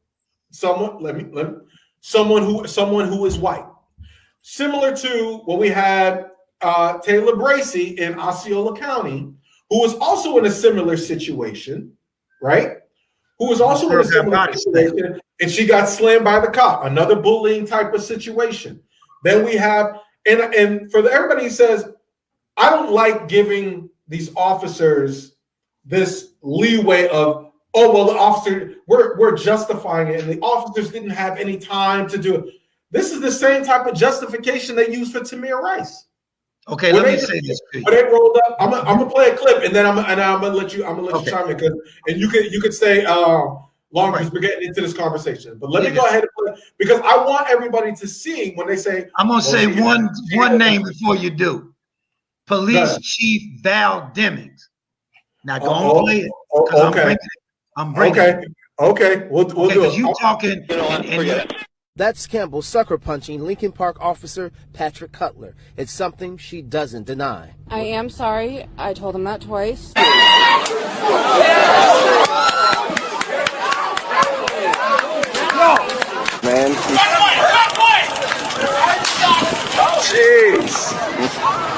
[0.51, 1.57] someone, let me, let me,
[2.01, 3.65] someone who, someone who is white.
[4.41, 6.27] Similar to what we had
[6.61, 9.31] uh, Taylor Bracey in Osceola County,
[9.69, 11.91] who was also in a similar situation,
[12.41, 12.77] right?
[13.39, 16.85] Who was also in a similar situation, and she got slammed by the cop.
[16.85, 18.81] Another bullying type of situation.
[19.23, 21.89] Then we have, and and for the, everybody says,
[22.55, 25.33] I don't like giving these officers
[25.85, 31.11] this leeway of, oh well, the officer, we're we're justifying it, and the officers didn't
[31.11, 32.53] have any time to do it.
[32.91, 36.05] This is the same type of justification they use for Tamir Rice.
[36.69, 37.81] Okay, Well, let me say this to.
[37.83, 38.57] But they rolled up.
[38.59, 40.85] I'm gonna, I'm gonna play a clip, and then I'm and I'm gonna let you.
[40.85, 41.31] I'm gonna let you Okay.
[41.31, 41.73] chime in because
[42.07, 45.57] and you could you could stay um longer because we're getting into this conversation.
[45.57, 45.95] But let me Yeah.
[45.95, 49.35] go ahead and play because I want everybody to see when they say I'm gonna
[49.35, 51.73] Well, say one one name before you do.
[52.47, 53.01] Police ahead.
[53.01, 54.61] Chief Val Demings.
[55.45, 56.31] Now go Oh, on play it.
[56.53, 57.11] oh, 'cause I'm okay.
[57.13, 57.19] it.
[57.77, 58.51] I'm bringing okay it.
[58.79, 59.97] okay we'll we'll Okay, do 'cause it.
[59.97, 61.53] you I'll- talking and, and
[61.95, 65.55] That's Campbell sucker punching Lincoln Park officer Patrick Cutler.
[65.75, 67.53] It's something she doesn't deny.
[67.69, 68.67] I am sorry.
[68.77, 69.93] I told him that twice.
[76.43, 76.71] man.
[80.07, 81.76] Jeez.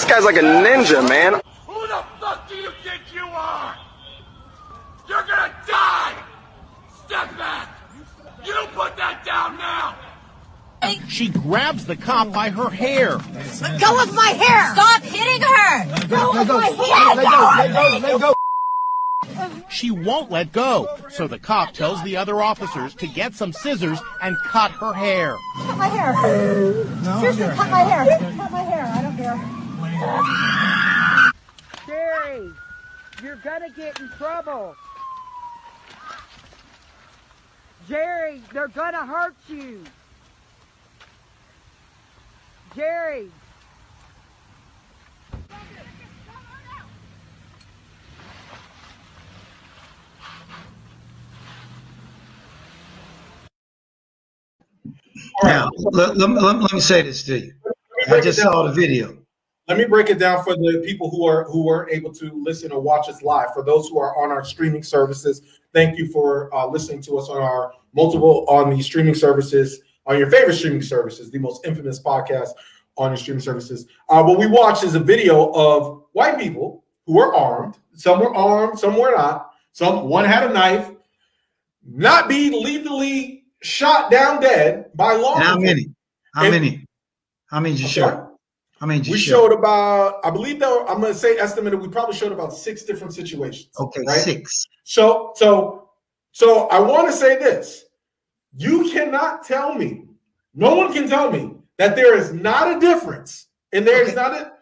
[0.00, 1.34] This guy's like a ninja, man.
[1.66, 3.76] Who the fuck do you think you are?
[5.06, 6.14] You're gonna die!
[7.04, 7.68] Step back!
[8.42, 9.94] You put that down now!
[11.06, 13.18] She grabs the cop by her hair.
[13.60, 14.72] Let go of my hair!
[14.72, 15.86] Stop hitting her!
[15.86, 17.16] Let go of my hair!
[17.16, 18.34] Let go, let go,
[19.36, 19.64] let go.
[19.68, 24.00] She won't let go, so the cop tells the other officers to get some scissors
[24.22, 25.36] and cut her hair.
[25.58, 26.14] Cut my hair.
[27.20, 28.18] Seriously, cut my hair.
[28.38, 28.86] Cut my hair.
[28.86, 29.38] I don't care.
[31.86, 32.50] Jerry,
[33.30, 34.74] you're gonna get in trouble.
[37.88, 39.84] Jerry, they're gonna hurt you.
[42.74, 43.30] Jerry.
[55.44, 57.52] Now, let, let, let, let me say this to you.
[58.10, 59.19] I just saw the video.
[59.70, 62.72] Let me break it down for the people who are who weren't able to listen
[62.72, 63.54] or watch us live.
[63.54, 65.42] For those who are on our streaming services,
[65.72, 70.18] thank you for uh, listening to us on our multiple on the streaming services on
[70.18, 72.48] your favorite streaming services, the most infamous podcast
[72.96, 73.86] on your streaming services.
[74.08, 77.76] Uh, what we watched is a video of white people who were armed.
[77.94, 79.52] Some were armed, some were not.
[79.70, 80.90] Some one had a knife,
[81.86, 85.92] not be legally shot down dead by law how many?
[86.34, 86.84] How And- many?
[87.46, 88.29] How many did you I'm show?
[88.80, 88.86] Sorry?
[88.86, 89.48] How many did you We show?
[89.48, 93.14] showed about, I believe though, I'm gonna say estimated, we probably showed about six different
[93.14, 93.68] situations.
[93.78, 94.18] Okay, right?
[94.20, 94.64] six.
[94.84, 95.90] So, so,
[96.32, 97.84] so I want to say this:
[98.56, 100.04] you cannot tell me,
[100.54, 104.32] no one can tell me that there is not a difference, and there is not
[104.32, 104.52] a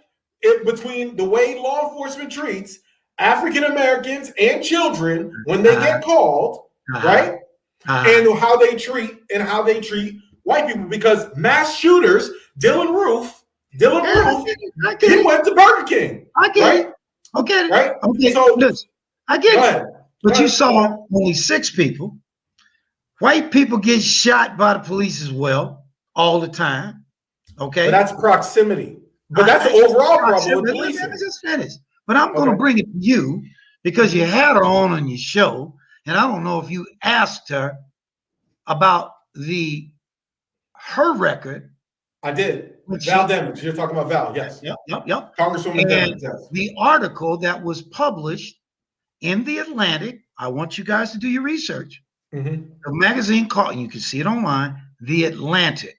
[0.41, 2.79] it, between the way law enforcement treats
[3.19, 7.07] African Americans and children when they get called, Uh-huh.
[7.09, 7.33] right,
[7.89, 8.09] Uh-huh.
[8.09, 10.85] and how they treat and how they treat white people.
[10.89, 13.38] Because mass shooters, Dylann Roof,
[13.77, 14.73] Dylann Yeah, I Roof, get it.
[14.87, 15.25] I get he it.
[15.27, 16.27] went to Burger King.
[16.37, 16.87] I get right?
[16.87, 16.93] it.
[17.37, 17.69] Okay.
[17.69, 17.93] Right?
[18.03, 18.33] Okay.
[18.33, 18.89] So- listen,
[19.29, 19.59] I get it.
[19.59, 19.87] ahead.
[20.23, 22.17] But you saw only six people.
[23.21, 25.85] White people get shot by the police as well
[26.17, 27.05] all the time.
[27.61, 27.87] Okay.
[27.87, 28.99] But that's proximity.
[29.31, 31.01] But that's I- the overall problem with let policing.
[31.03, 31.73] Let me just finish.
[32.07, 32.59] But I'm going to Okay.
[32.59, 33.43] bring it to you
[33.85, 37.51] because you had her on on your show, and I don't know if you asked
[37.51, 37.77] her
[38.67, 39.91] about the
[40.75, 41.71] her record.
[42.23, 42.78] I did.
[42.89, 43.63] Val Demings.
[43.63, 44.61] You're talking about Val, yes.
[44.63, 45.37] Yep, yep, yep.
[45.37, 46.49] Congresswoman And Demings, yes.
[46.53, 48.59] the article that was published
[49.21, 50.21] in the Atlantic.
[50.39, 52.03] I want you guys to do your research.
[52.33, 52.71] Mhm.
[52.87, 55.97] A magazine called, you can see it online, The Atlantic.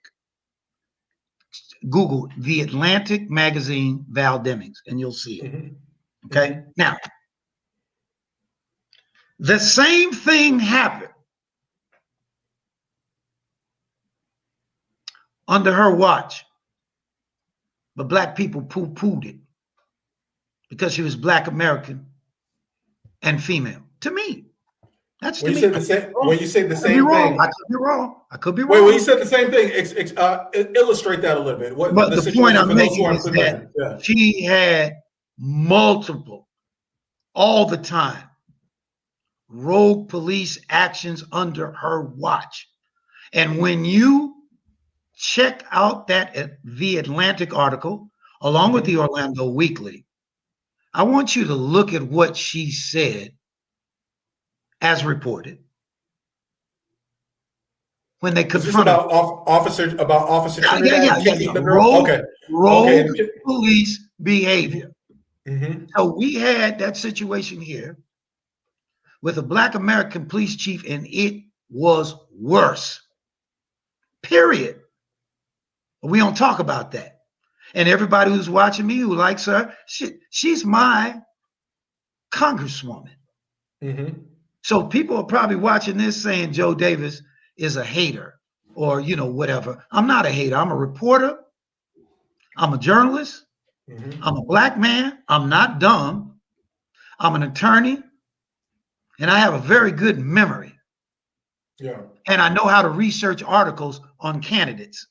[1.89, 5.53] Google The Atlantic magazine, Val Demings, and you'll see it.
[5.53, 5.75] Mhm.
[6.25, 6.63] Okay.
[6.75, 6.97] Now,
[9.39, 11.13] the same thing happened
[15.47, 16.45] under her watch,
[17.99, 19.35] but black people poo pooed it
[20.69, 22.05] because she was black American
[23.23, 23.81] and female.
[23.99, 24.45] To me,
[25.19, 25.73] that's When to you me.
[25.73, 28.21] said the same, when you say the same thing, I could be wrong.
[28.31, 28.71] I could be wrong.
[28.71, 30.45] wait, when you said the same thing, ex, ex, uh,
[30.75, 31.75] illustrate that a little bit.
[31.75, 33.97] What But the, situation point I'm for those who making is that Yeah.
[34.01, 34.93] she had
[35.37, 36.47] multiple,
[37.35, 38.23] all the time,
[39.49, 42.65] rogue police actions under her watch.
[43.33, 44.35] And when you
[45.19, 48.09] check out that uh, the Atlantic article,
[48.41, 50.05] along with the Orlando Weekly,
[50.93, 53.33] I want you to look at what she said
[54.81, 55.59] as reported
[58.21, 61.59] when they confronted about off, officer about Officer Yeah, yeah, yeah, yeah, yeah.
[61.61, 62.21] Rogue- okay.
[62.49, 63.29] rogue Okay.
[63.45, 64.91] police behavior.
[65.45, 67.97] hmm So we had that situation here
[69.21, 73.01] with a black American police chief, and it was worse.
[74.23, 74.79] Period.
[76.01, 77.19] We don't talk about that.
[77.73, 81.21] And everybody who's watching me who likes her, she, she's my
[82.31, 83.11] congresswoman.
[83.81, 84.09] hmm
[84.63, 87.21] So people are probably watching this saying Joe Davis
[87.57, 88.39] is a hater
[88.75, 89.83] or, you know, whatever.
[89.91, 90.55] I'm not a hater.
[90.55, 91.39] I'm a reporter.
[92.57, 93.45] I'm a journalist.
[93.87, 95.19] hmm I'm a black man.
[95.27, 96.39] I'm not dumb.
[97.19, 98.01] I'm an attorney.
[99.19, 100.73] And I have a very good memory.
[101.79, 102.01] Yeah.
[102.27, 105.07] And I know how to research articles on candidates.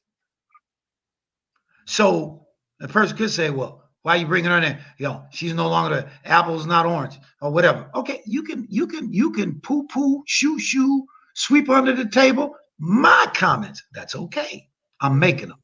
[1.89, 2.47] So
[2.81, 4.79] the person could say, well, why are you bringing her in?
[4.99, 7.91] You know, she's no longer the apple's not orange or whatever.
[7.95, 12.55] Okay, you can you can you can poo poo, shoo shoo, sweep under the table.
[12.79, 14.69] My comments, that's okay.
[15.01, 15.63] I'm making them.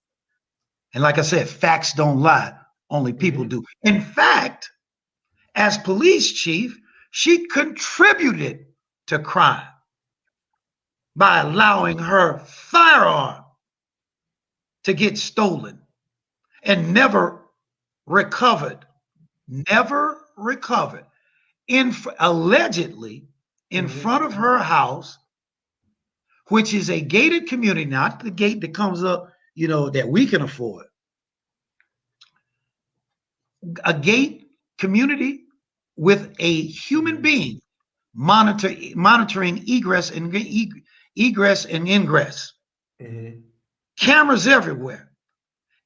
[0.95, 2.55] And like I said, facts don't lie,
[2.89, 3.61] only people mm-hmm.
[3.61, 3.65] do.
[3.83, 4.71] In fact,
[5.55, 6.75] as police chief,
[7.11, 8.65] she contributed
[9.09, 9.69] to crime
[11.17, 13.45] by allowing her firearm
[14.85, 15.84] to get stolen
[16.65, 17.43] and never
[18.07, 18.87] recovered,
[19.49, 21.07] never recovered.
[21.69, 23.27] In allegedly
[23.71, 23.91] in Mhm.
[23.91, 25.19] front of her house,
[26.49, 30.27] which is a gated community, not the gate that comes up you know, that we
[30.27, 30.87] can afford.
[33.85, 35.45] A gate community
[35.97, 37.61] with a human being
[38.15, 40.35] monitor monitoring egress and
[41.17, 42.53] egress and ingress.
[43.01, 43.43] Mhm.
[43.99, 45.14] Cameras everywhere.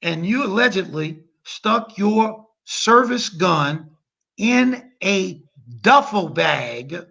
[0.03, 3.91] And you allegedly stuck your service gun
[4.37, 5.43] in a
[5.81, 7.05] duffel bag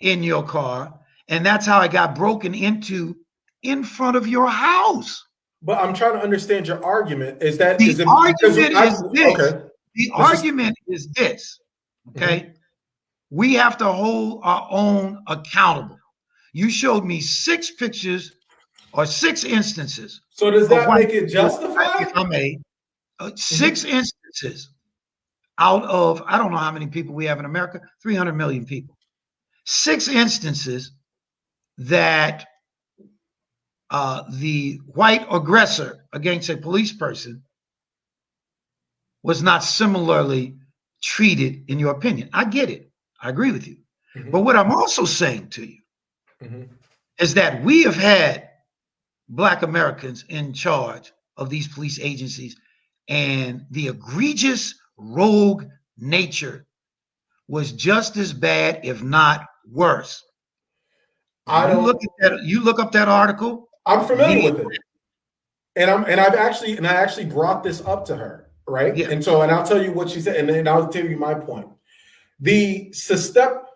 [0.00, 3.16] in your car, and that's how it got broken into
[3.62, 5.24] in front of your house.
[5.62, 7.42] But I'm trying to understand your argument.
[7.42, 9.38] Is that The is it argument I- is this.
[9.40, 9.62] Okay.
[9.94, 11.58] The is- argument is this,
[12.08, 12.22] mm-hmm.
[12.22, 12.52] okay?
[13.30, 15.98] We have to hold our own accountable.
[16.52, 18.32] You showed me six pictures
[18.96, 20.22] or six instances.
[20.30, 22.12] So does that make it justified?
[22.14, 22.58] I may,
[23.18, 24.70] uh, six instances
[25.58, 28.96] out of I don't know how many people we have in America, 300 million people.
[29.64, 30.92] Six instances
[31.78, 32.46] that
[33.90, 37.42] uh, the white aggressor against a police person
[39.22, 40.56] was not similarly
[41.02, 42.30] treated, in your opinion.
[42.32, 42.90] I get it.
[43.20, 43.76] I agree with you.
[44.30, 45.78] But what I'm also saying to you
[46.42, 46.68] Mhm.
[47.18, 48.45] is that we have had
[49.28, 52.56] Black Americans in charge of these police agencies,
[53.08, 55.64] and the egregious rogue
[55.98, 56.66] nature
[57.48, 60.22] was just as bad, if not worse.
[61.46, 62.42] I you don't- look at that.
[62.42, 63.68] You look up that article.
[63.84, 64.78] I'm familiar with it.
[65.76, 68.96] And I'm and I've actually and I actually brought this up to her, right?
[68.96, 69.10] Yeah.
[69.10, 71.34] And so and I'll tell you what she said, and then I'll tell you my
[71.34, 71.68] point.
[72.40, 73.66] The step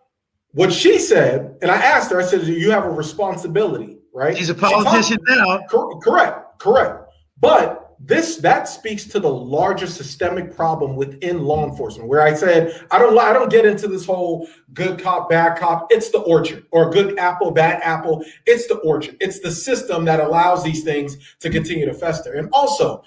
[0.53, 4.36] what she said, and I asked her, I said, You have a responsibility, right?
[4.36, 5.60] She's a politician now.
[5.68, 7.10] Cor- correct, correct.
[7.40, 12.86] But this that speaks to the larger systemic problem within law enforcement, where I said
[12.90, 15.86] I don't I don't get into this whole good cop, bad cop.
[15.90, 18.24] It's the orchard, or good apple, bad apple.
[18.46, 19.16] It's the orchard.
[19.20, 22.34] It's the system that allows these things to continue to fester.
[22.34, 23.02] And also,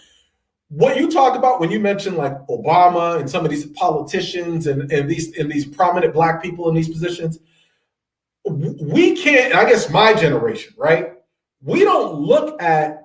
[0.70, 4.92] what you talked about when you mentioned like Obama and some of these politicians and,
[4.92, 7.40] and these and these prominent black people in these positions,
[8.46, 11.14] we can't, I guess my generation, right?
[11.62, 13.04] We don't look at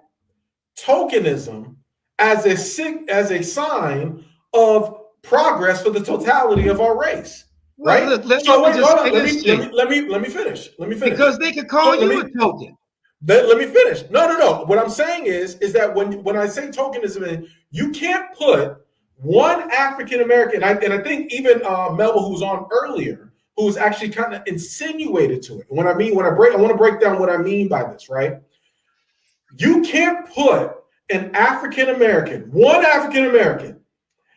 [0.79, 1.77] tokenism
[2.19, 4.25] as a sig- as a sign
[4.55, 7.45] of progress for the totality of our race.
[7.81, 8.09] Right?
[8.09, 9.13] let- so me wait, hold on.
[9.13, 10.69] Let me, let, me, let me let me finish.
[10.79, 11.17] Let me finish.
[11.17, 12.77] Because they could call So you me- a token.
[13.25, 14.03] let, let me finish.
[14.11, 14.65] No, no, no.
[14.65, 18.79] What I'm saying is, is that when when I say tokenism, you can't put
[19.21, 23.28] one African American, I, and I think even uh, Melba, who was on earlier,
[23.59, 25.67] who was actually kind of insinuated to it.
[25.69, 27.83] When I mean, when I break, I want to break down what I mean by
[27.93, 28.39] this, right?
[29.59, 30.77] You can't put
[31.11, 33.81] an African American, one African American,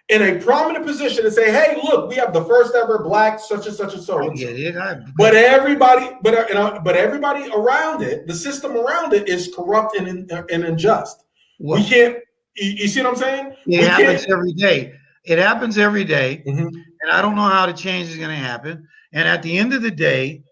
[0.09, 3.67] in a prominent position and say, "Hey, look, we have the first ever black such
[3.67, 8.01] and such and so." and so." Yeah, But everybody, but you know, but everybody around
[8.01, 11.23] it, the system around it is corrupt and, and unjust.
[11.59, 12.17] Well- we can't.
[12.55, 13.55] You, you see what I'm saying?
[13.67, 14.93] It happens every day.
[15.25, 16.67] It happens every day, Mhm.
[17.01, 18.87] and I don't know how the change is going to happen.
[19.13, 20.43] And at the end of the day,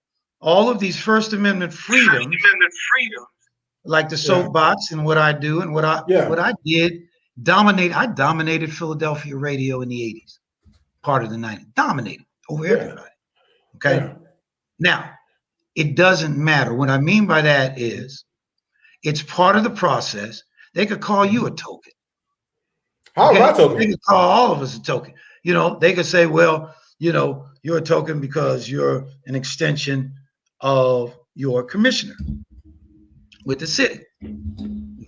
[0.42, 2.36] all of these First Amendment freedoms,
[3.86, 6.28] like the soapbox and what I do and what I Yeah.
[6.28, 7.04] what I did,
[7.44, 7.96] dominate.
[7.96, 10.40] I dominated Philadelphia radio in the '80s,
[11.02, 12.74] part of the '90s, dominated over Yeah.
[12.74, 13.12] everybody.
[13.76, 13.96] Okay.
[13.98, 14.14] Yeah.
[14.80, 15.12] Now,
[15.76, 16.74] it doesn't matter.
[16.74, 18.26] What I mean by that is,
[19.04, 20.44] it's part of the process.
[20.74, 21.94] They could call you a token.
[23.16, 23.78] How am I token?
[23.78, 25.14] They could call all of us a token.
[25.44, 30.14] You know, they could say, well, you know, you're a token because you're an extension
[30.62, 32.16] of your commissioner
[33.46, 34.00] with the city.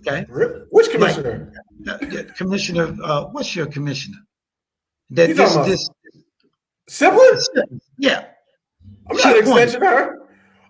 [0.06, 0.26] Okay.
[0.70, 1.52] Which commissioner?
[1.86, 1.98] Uh,
[2.36, 4.18] Commissioner, uh, what's your commissioner?
[5.10, 5.90] That You this, this,
[6.90, 7.80] Siplin?
[7.98, 8.24] yeah.
[9.10, 10.18] I'm She not an extension of her.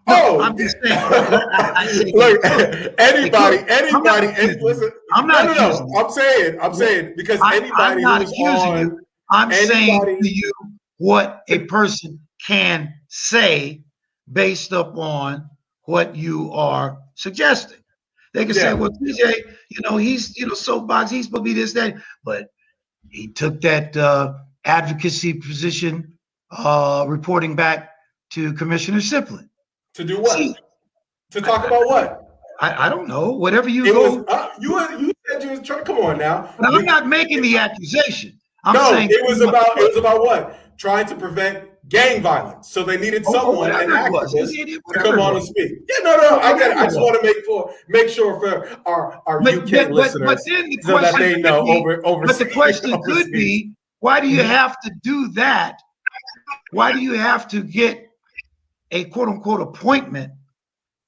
[0.08, 0.98] No, oh, I'm just saying.
[0.98, 2.44] I, I say Look,
[2.98, 3.70] anybody, could.
[3.70, 4.64] I'm anybody, not any, accusing you.
[4.66, 4.90] listen.
[5.12, 5.98] I'm not no, no, no.
[6.00, 9.00] I'm saying, I'm saying because I- I'm anybody not who's accusing on, you.
[9.30, 10.52] I'm saying anybody- to you
[11.02, 13.82] what a person can say
[14.32, 15.48] based upon
[15.86, 17.78] what you are suggesting.
[18.34, 18.62] They can Yeah.
[18.62, 19.34] say, well, TJ,
[19.68, 22.46] you know, he's, you know, soapbox, he's supposed to be this, that, but
[23.10, 24.34] he took that uh,
[24.64, 26.16] advocacy position
[26.52, 27.90] uh, reporting back
[28.30, 29.48] to Commissioner Siplin.
[29.94, 30.38] to do what?
[30.38, 30.54] See,
[31.32, 32.20] to talk about what?
[32.60, 34.14] I, I don't know, whatever you It go.
[34.18, 34.74] was uh, you.
[34.74, 35.84] were- You said you was trying.
[35.84, 36.54] Come on now.
[36.58, 38.38] but I'm not making the accusation.
[38.64, 40.60] I'm no, it was about it was about what?
[40.82, 42.68] Trying to prevent gang violence.
[42.72, 44.34] So they needed Oh, someone, an whatever it was.
[44.34, 45.46] activist, to come on was.
[45.46, 45.78] and speak.
[45.88, 46.76] Yeah, no, no, I get it.
[46.76, 50.26] I just want to make for make sure for our our But, UK but, listeners
[50.28, 52.26] but then the so that question they could know be, over over.
[52.26, 53.70] but the question could be,
[54.00, 54.46] why do you Mhm.
[54.46, 55.80] have to do that?
[56.72, 58.08] Why do you have to get
[58.90, 60.32] a quote unquote appointment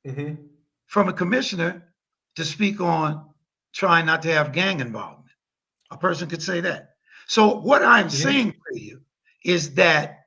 [0.07, 0.39] Mhm.
[0.87, 1.93] from a commissioner
[2.37, 3.29] to speak on
[3.73, 5.33] trying not to have gang involvement.
[5.91, 6.91] A person could say that.
[7.27, 9.01] So what I'm saying to you
[9.45, 10.21] is that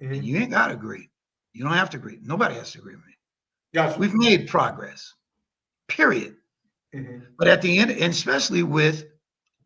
[0.00, 1.10] and you ain't got to agree.
[1.52, 2.18] You don't have to agree.
[2.22, 3.14] Nobody has to agree with me.
[3.74, 3.98] Gotcha.
[3.98, 5.12] We've made progress.
[5.88, 6.36] Period.
[6.94, 7.26] Mhm.
[7.38, 9.04] But at the end, and especially with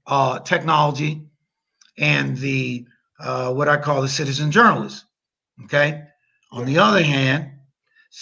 [0.06, 1.26] uh, technology
[1.98, 2.86] and the
[3.20, 5.04] uh, what I call the citizen journalist.
[5.64, 6.02] Okay.
[6.50, 7.52] On the other hand,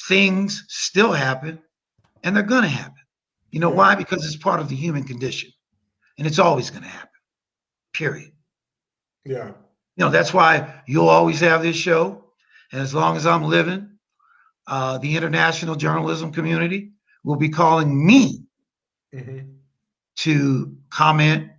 [0.08, 1.58] things still happen,
[2.22, 2.94] and they're going to happen.
[3.50, 3.94] You know why?
[3.94, 5.50] Because it's part of the human condition,
[6.18, 7.08] and it's always going to happen.
[7.92, 8.32] Period.
[9.24, 9.52] Yeah.
[9.96, 12.24] You know that's why you'll always have this show,
[12.72, 13.90] and as long as I'm living,
[14.66, 16.92] uh, the international journalism community
[17.24, 18.44] will be calling me
[19.14, 19.56] Mhm.
[20.16, 21.50] to comment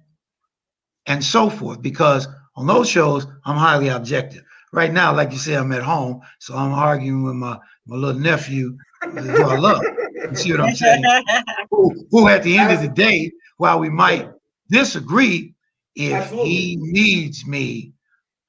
[1.05, 5.55] and so forth because on those shows i'm highly objective right now like you say
[5.55, 7.57] i'm at home so i'm arguing with my,
[7.87, 9.83] my little nephew who i love
[10.29, 11.03] you see what i'm saying
[11.71, 14.29] who, who at the end of the day while we might
[14.69, 15.53] disagree
[15.95, 16.49] if Absolutely.
[16.49, 17.92] he needs me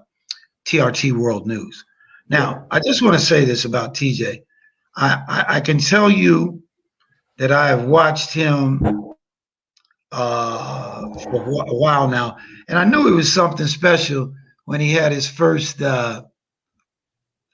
[0.66, 1.86] TRT World News.
[2.28, 4.42] Now, I just want to say this about TJ.
[4.98, 6.64] I, I, I can tell you
[7.38, 8.82] that I have watched him
[10.12, 12.38] uh, for a while now,
[12.68, 14.34] and I knew it was something special
[14.66, 16.24] when he had his first uh,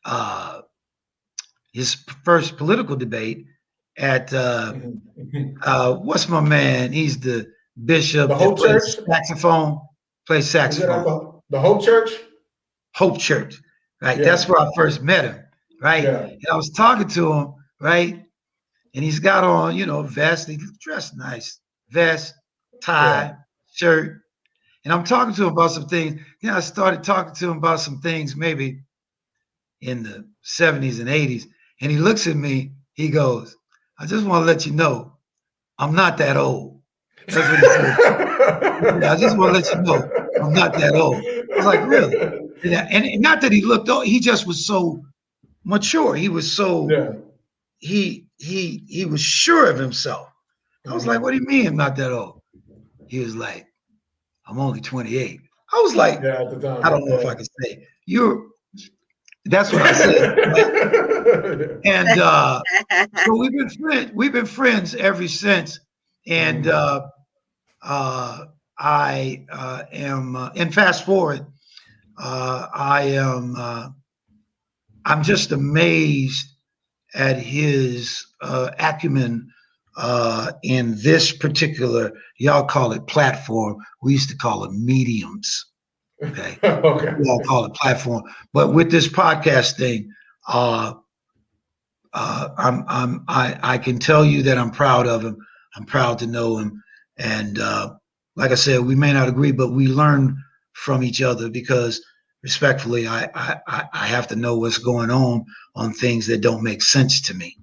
[0.06, 0.62] uh,
[1.74, 3.46] his first political debate
[3.98, 4.74] at uh,
[5.64, 6.92] uh, what's my man?
[6.92, 7.52] He's the
[7.86, 8.84] bishop The Hope Church?
[9.08, 9.80] saxophone.
[10.28, 11.42] Plays Is it at saxophone.
[11.50, 12.12] the, the Hope Church?
[12.96, 13.62] Hope Church,
[14.02, 14.18] right?
[14.18, 14.26] Yeah.
[14.26, 15.44] That's where I first met him,
[15.82, 16.04] right?
[16.04, 16.24] Yeah.
[16.24, 18.24] And I was talking to him, right?
[18.94, 20.48] And he's got on, you know, vest.
[20.48, 22.34] He dressed nice, vest,
[22.84, 23.36] tie,
[23.82, 24.22] shirt.
[24.86, 26.22] And I'm talking to him about some things.
[26.42, 28.80] Then I started talking to him about some things maybe
[29.82, 31.46] in the 70s and 80s.
[31.82, 33.56] And he looks at me, he goes,
[34.00, 35.14] I just want to let you know,
[35.80, 36.80] I'm not that old.
[37.28, 39.04] That's what he said.
[39.04, 40.10] I just want to let you know,
[40.44, 41.16] I'm not that old.
[41.16, 42.16] I was like, really?
[42.64, 45.02] And, and not that he looked old, he just was so
[45.64, 46.16] mature.
[46.16, 47.14] He was so Yeah.
[47.80, 50.28] he he he was sure of himself.
[50.88, 52.42] I was like, what do you mean I'm not that old?
[53.08, 53.68] He was like,
[54.52, 55.40] I'm only 28.
[55.74, 56.82] I was like, Yeah, time.
[56.84, 58.48] I don't know if I can say you're
[59.46, 61.82] that's what I said.
[61.86, 62.62] And uh
[63.26, 65.80] so we've been friends, we've been friends ever since.
[66.28, 67.08] And uh
[67.82, 68.46] uh
[68.78, 71.46] I uh am uh, and fast forward,
[72.18, 73.90] uh I am uh
[75.06, 76.48] I'm just amazed
[77.14, 79.52] at his uh, acumen
[79.98, 82.12] uh, in this particular,
[82.42, 83.78] y'all call it platform.
[84.02, 85.66] We used to call it mediums.
[86.24, 86.58] Okay.
[86.64, 87.14] okay.
[87.20, 88.24] We all call it platform.
[88.54, 90.12] But with this podcast thing,
[90.48, 90.94] uh,
[92.14, 95.38] uh, I'm, I'm, I, I can tell you that I'm proud of him.
[95.76, 96.84] I'm proud to know him.
[97.18, 97.94] And uh,
[98.36, 100.36] like I said, we may not agree, but we learn
[100.74, 102.04] from each other because
[102.44, 106.64] respectfully, I, I, I- I have to know what's going on on things that don't
[106.64, 107.56] make sense to me.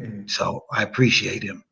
[0.00, 0.28] Mhm.
[0.30, 1.62] So I appreciate him.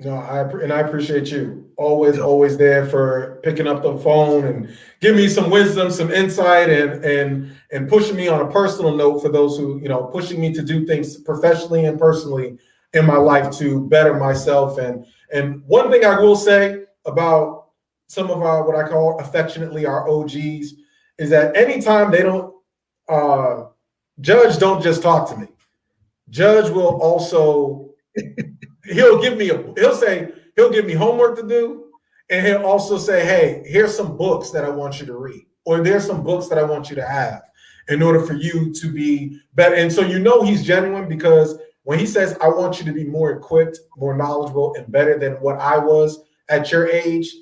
[0.00, 1.70] No, I and I appreciate you.
[1.78, 4.68] Always, always there for picking up the phone and
[5.00, 9.20] give me some wisdom, some insight, and and and pushing me on a personal note
[9.20, 12.58] for those who you know pushing me to do things professionally and personally
[12.92, 14.76] in my life to better myself.
[14.76, 17.68] And and one thing I will say about
[18.08, 20.74] some of our what I call affectionately our OGs
[21.18, 22.54] is that anytime they don't
[23.08, 23.64] uh,
[24.20, 25.46] judge, don't just talk to me.
[26.30, 27.90] Judge will also
[28.86, 31.86] he'll give me a he'll say he'll give me homework to do
[32.30, 35.82] and he'll also say hey here's some books that i want you to read or
[35.82, 37.42] there's some books that i want you to have
[37.88, 39.76] in order for you to be better.
[39.76, 43.04] And so you know he's genuine because when he says i want you to be
[43.04, 47.32] more equipped more knowledgeable and better than what i was at your age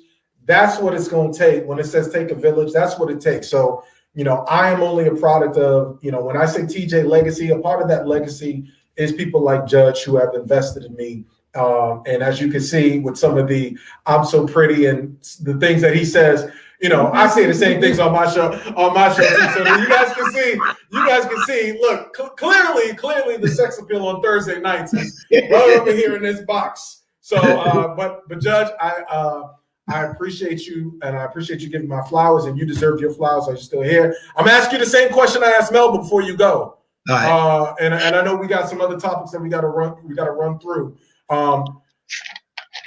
[0.47, 1.65] that's what it's going to take.
[1.65, 3.47] When it says take a village that's what it takes.
[3.47, 3.83] So
[4.15, 7.49] you know i am only a product of you know when i say tj legacy
[7.49, 8.65] a part of that legacy
[8.95, 11.25] is people like judge who have invested in me
[11.55, 15.57] um, and as you can see with some of the I'm so pretty and the
[15.59, 16.51] things that he says,
[16.81, 19.53] you know, I say the same things on my show, on my show too.
[19.53, 20.51] So you guys can see,
[20.91, 25.25] you guys can see, look, cl- clearly, clearly the sex appeal on Thursday nights is
[25.31, 27.03] right over here in this box.
[27.21, 29.49] So uh, but but Judge, I uh
[29.87, 33.47] I appreciate you and I appreciate you giving my flowers and you deserve your flowers.
[33.47, 34.15] Are you still here?
[34.35, 36.77] I'm asking you the same question I asked Melba before you go.
[37.07, 37.29] All right.
[37.29, 39.95] Uh, and, and I know we got some other topics that we got to run
[40.03, 40.97] we got to run through.
[41.29, 41.81] Um,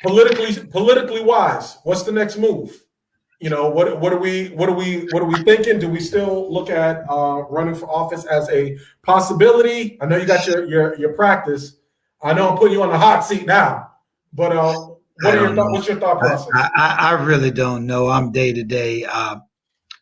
[0.03, 2.85] politically politically wise, what's the next move?
[3.41, 5.79] You know, what what are we what are we what are we thinking?
[5.79, 9.97] Do we still look at uh, running for office as a possibility?
[10.01, 11.77] I know you got your your your practice.
[12.23, 13.93] I know I'm putting you on the hot seat now,
[14.33, 14.75] but uh,
[15.23, 16.49] what your what's your thought process?
[16.55, 18.09] I, I, I really don't know.
[18.09, 19.05] I'm day to day.
[19.05, 19.37] Uh,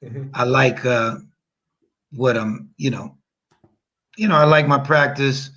[0.02, 0.30] Mhm.
[0.34, 1.16] I like uh,
[2.12, 3.16] what I'm, you know,
[4.16, 5.50] you know, I like my practice.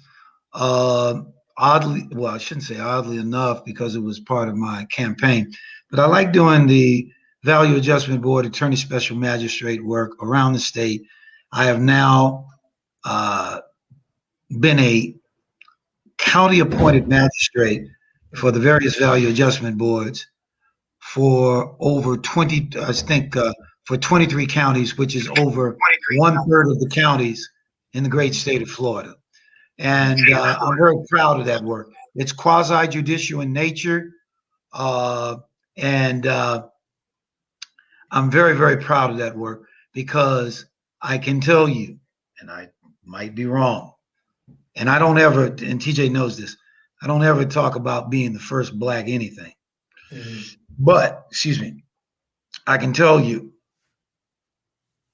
[0.53, 1.23] Uh,
[1.59, 5.51] oddly, well, I shouldn't say oddly enough because it was part of my campaign,
[5.91, 7.11] but I like doing the
[7.43, 11.03] Value Adjustment Board Attorney Special Magistrate work around the state.
[11.51, 12.47] I have now
[13.03, 13.59] uh,
[14.59, 15.15] been a
[16.17, 17.83] county appointed magistrate
[18.35, 20.25] for the various value adjustment boards
[20.99, 23.53] for over 20, I think, uh,
[23.85, 25.77] for 23 counties, which is over
[26.17, 27.49] one third of the counties
[27.93, 29.15] in the great state of Florida.
[29.79, 31.89] And uh, I'm very proud of that work.
[32.13, 34.11] It's quasi judicial in nature.
[34.73, 35.37] Uh,
[35.77, 36.67] and uh,
[38.11, 40.65] I'm very, very proud of that work because
[41.01, 41.97] I can tell you,
[42.41, 42.69] and I
[43.05, 43.93] might be wrong,
[44.75, 46.57] and I don't ever, and TJ knows this,
[47.01, 49.53] I don't ever talk about being the first black anything.
[50.77, 51.83] But, excuse me,
[52.67, 53.53] I can tell you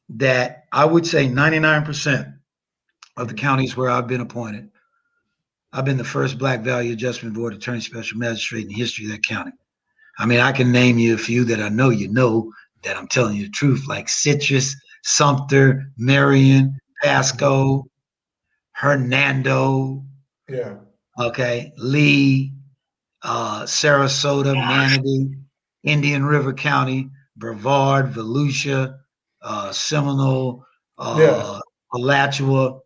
[0.09, 2.34] that I would say 99%
[3.17, 4.69] of the counties where I've been appointed,
[5.73, 9.11] I've been the first Black Value Adjustment Board Attorney Special Magistrate in the history of
[9.11, 9.51] that county.
[10.17, 12.51] I mean, I can name you a few that I know you know
[12.83, 17.85] that I'm telling you the truth, like Citrus, Sumter, Marion, Pasco,
[18.71, 20.03] Hernando,
[20.49, 20.75] Yeah.
[21.19, 22.53] okay, Lee,
[23.23, 25.35] uh, Sarasota, Manatee,
[25.83, 28.97] Indian River County, Brevard, Volusia,
[29.41, 30.65] uh, Seminole,
[30.97, 31.59] uh, Yeah.
[31.93, 32.79] Alachua,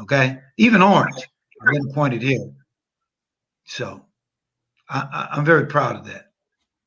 [0.00, 1.22] okay, even Orange.
[1.62, 2.50] I've been appointed here.
[3.64, 4.04] So
[4.88, 6.30] I, I'm very proud of that.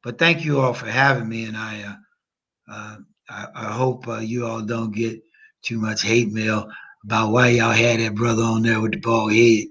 [0.04, 2.98] But thank you all for having me, and I, uh, uh,
[3.30, 5.20] I, I hope uh, you all don't get
[5.64, 6.70] too much hate mail
[7.04, 9.66] about why y'all had that brother on there with the bald head.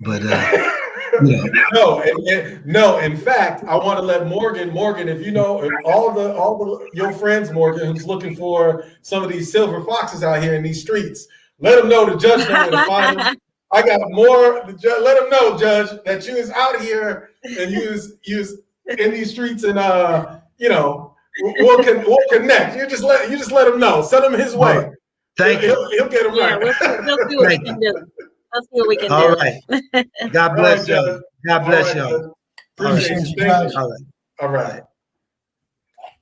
[0.00, 0.70] But uh,
[1.24, 2.98] you know, no, and, and- no.
[2.98, 6.58] In fact, I want to let Morgan, Morgan, if you know if all the all
[6.58, 10.62] the your friends, Morgan, who's looking for some of these silver foxes out here in
[10.62, 11.26] these streets,
[11.60, 13.36] let them know the judge know where to find them.
[13.72, 14.64] I got more.
[14.66, 18.62] Let them know, Judge, that you is out here and you is you is
[18.98, 22.76] in these streets, and uh, you know, we'll, we'll, con- we'll connect.
[22.76, 24.02] You just let you just let him know.
[24.02, 24.90] Send him his way.
[25.38, 25.68] thank you.
[25.68, 26.60] He'll, he'll get him Yeah, right.
[26.60, 27.94] we'll, we'll see what we can do.
[28.52, 29.36] We'll see what we can All do.
[29.36, 30.10] right.
[30.32, 31.20] God bless y'all.
[31.46, 32.14] God bless y'all.
[32.80, 32.96] All right.
[33.06, 33.50] Appreciate you.
[33.52, 34.00] All right.
[34.40, 34.82] All right.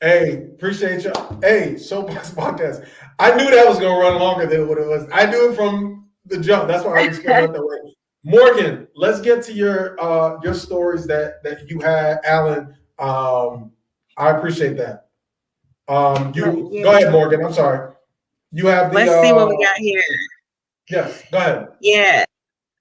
[0.00, 1.12] Hey, appreciate you.
[1.42, 2.86] Hey, Soapbox Podcast.
[3.18, 5.08] I knew that was gonna run longer than what it was.
[5.12, 6.68] I knew it from the jump.
[6.68, 7.94] That's why I was going that way.
[8.24, 12.74] Morgan, let's get to your uh your stories that that you had, Allen.
[12.98, 13.72] Um,
[14.16, 15.08] I appreciate that.
[15.88, 16.82] Um, you Yeah.
[16.82, 17.44] go ahead, Morgan.
[17.44, 17.92] I'm sorry.
[18.52, 18.96] You have the.
[18.96, 20.02] Let's see what we uh, got here.
[20.90, 21.68] Yes, go ahead.
[21.80, 22.24] Yeah.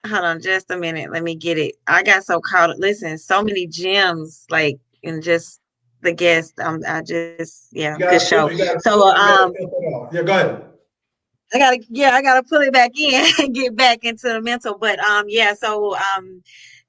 [0.08, 1.12] Hold on just a minute.
[1.12, 1.76] Let me get it.
[1.88, 2.78] I got so caught up.
[2.80, 5.60] Listen, so many gems, like and just
[6.02, 6.60] the guest.
[6.60, 8.50] Um, I just yeah, gotta good show.
[8.50, 10.14] gotta So fill- um fill it out.
[10.14, 10.64] yeah, go ahead.
[11.54, 14.78] I gotta, yeah, I gotta pull it back in and get back into the mental.
[14.78, 16.44] But um, yeah, so um,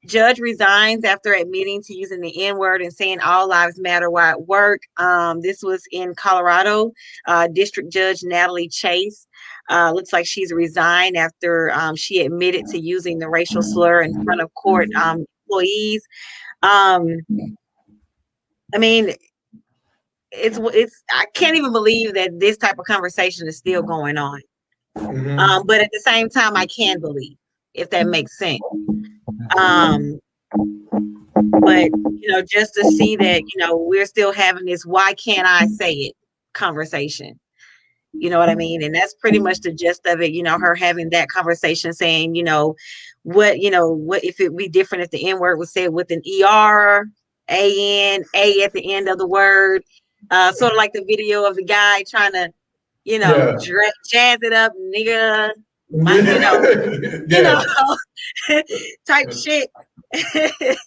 [0.07, 4.33] judge resigns after admitting to using the N word and saying all lives matter while
[4.33, 4.81] at work.
[4.97, 6.91] Um, this was in Colorado.
[7.27, 9.27] Uh, District Judge Natalie Chase
[9.71, 14.25] uh, looks like she's resigned after um, she admitted to using the racial slur in
[14.25, 16.03] front of court um, employees.
[18.75, 19.15] I mean,
[20.31, 24.41] it's it's I can't even believe that this type of conversation is still going on.
[24.97, 25.39] Mhm.
[25.39, 27.37] Um, but at the same time, I can believe
[27.75, 28.61] if that makes sense.
[29.57, 30.21] Um,
[31.61, 31.91] but
[32.21, 35.67] you know, just to see that you know we're still having this "why can't I
[35.67, 36.15] say it"
[36.53, 37.39] conversation.
[38.13, 38.83] You know what I mean?
[38.83, 40.33] And that's pretty much the gist of it.
[40.33, 42.75] You know, her having that conversation, saying, you know,
[43.23, 46.11] what you know, what if it be different if the N word was said with
[46.11, 47.07] an er,
[47.49, 49.83] a n, a at the end of the word,
[50.31, 52.53] uh, sort of like the video of the guy trying to,
[53.05, 53.59] you know, Yeah.
[53.65, 55.53] dra- jazz it up, nigga,
[55.91, 56.63] my, you know,
[57.29, 57.63] you know,
[59.07, 59.71] type shit.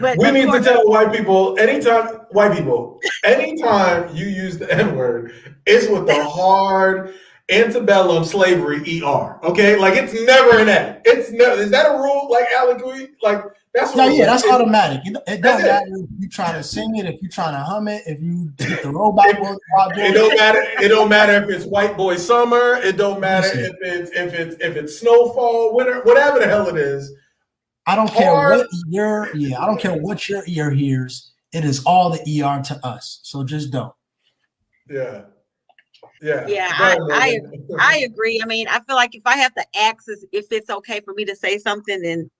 [0.00, 4.94] but we need to tell white people anytime white people anytime you use the N
[4.94, 5.32] word,
[5.64, 7.14] it's with the hard
[7.48, 9.38] antebellum slavery er.
[9.44, 11.00] Okay, like it's never an A.
[11.04, 11.60] It's never.
[11.60, 12.28] Is that a rule?
[12.30, 13.42] Like Allen, we, like
[13.76, 15.02] that's No, yeah, that's it- automatic.
[15.06, 15.72] It, it That's don't it.
[15.72, 18.50] matter if you trying to sing it, if you're trying to hum it, if you
[18.56, 20.62] get the robot work while It don't matter.
[20.82, 22.76] It don't matter if it's white boy summer.
[22.82, 26.76] It don't matter if it's if it's if it's snowfall, winter, whatever the hell it
[26.76, 27.12] is.
[27.86, 31.32] I don't care Hard- what your yeah, I don't care what your ear hears.
[31.52, 33.20] It is all the ER to us.
[33.22, 33.92] So just don't.
[34.90, 35.22] Yeah,
[36.22, 37.40] yeah, Yeah, I, I
[37.78, 38.40] I agree.
[38.42, 41.24] I mean, I feel like if I have to ask if it's okay for me
[41.24, 42.30] to say something, then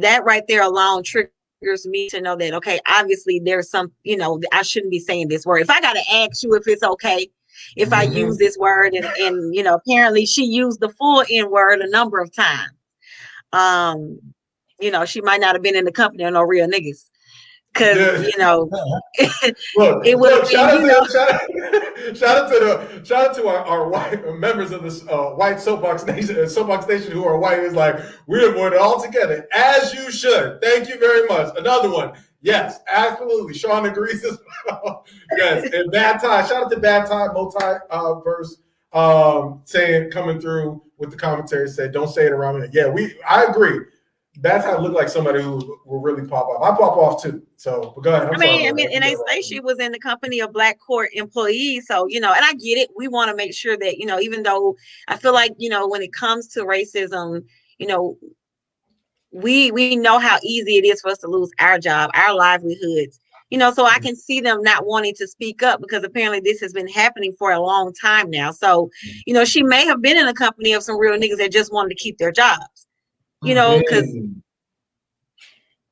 [0.00, 4.40] that right there alone triggers me to know that okay, obviously there's some, you know,
[4.52, 5.62] I shouldn't be saying this word.
[5.62, 7.28] If I gotta ask you if it's okay
[7.76, 8.14] if I Mhm.
[8.16, 11.90] use this word and, and you know, apparently she used the full N word a
[11.90, 12.72] number of times.
[13.52, 14.18] Um,
[14.80, 17.10] you know, she might not have been in the company of no real niggas.
[17.74, 18.18] Cause Yeah.
[18.18, 18.68] you know,
[19.76, 23.34] Look, It would've shout, out to, know- shout, out, shout out to the shout out
[23.36, 27.24] to our, our white members of this uh, white soapbox nation uh, soapbox nation who
[27.24, 30.60] are white is like we're more than all together as you should.
[30.60, 31.56] Thank you very much.
[31.56, 32.12] Another one.
[32.42, 33.54] Yes, absolutely.
[33.54, 35.06] Sean agrees as well.
[35.36, 36.44] yes, and bad tie.
[36.46, 37.58] Shout out to bad tie multi
[37.90, 38.56] uh, verse
[38.92, 42.66] um, saying coming through with the commentary said don't say it around me.
[42.72, 43.80] Yeah, we I agree.
[44.40, 46.62] Bad tie looked like somebody who will really pop off.
[46.62, 47.42] I pop off too.
[47.56, 48.28] So, but go ahead.
[48.28, 50.52] I'm I mean, sorry, I mean, and they say she was in the company of
[50.52, 51.86] black court employees.
[51.86, 52.88] So, you know, and I get it.
[52.96, 54.76] We want to make sure that, you know, even though
[55.08, 57.44] I feel like, you know, when it comes to racism,
[57.78, 58.16] you know,
[59.30, 63.20] we we know how easy it is for us to lose our job, our livelihoods.
[63.50, 64.04] You know, so I mm-hmm.
[64.04, 67.52] can see them not wanting to speak up because apparently this has been happening for
[67.52, 68.52] a long time now.
[68.52, 69.18] So, mm-hmm.
[69.26, 71.72] you know, she may have been in a company of some real niggas that just
[71.72, 72.86] wanted to keep their jobs.
[73.42, 74.42] You know, because Mm.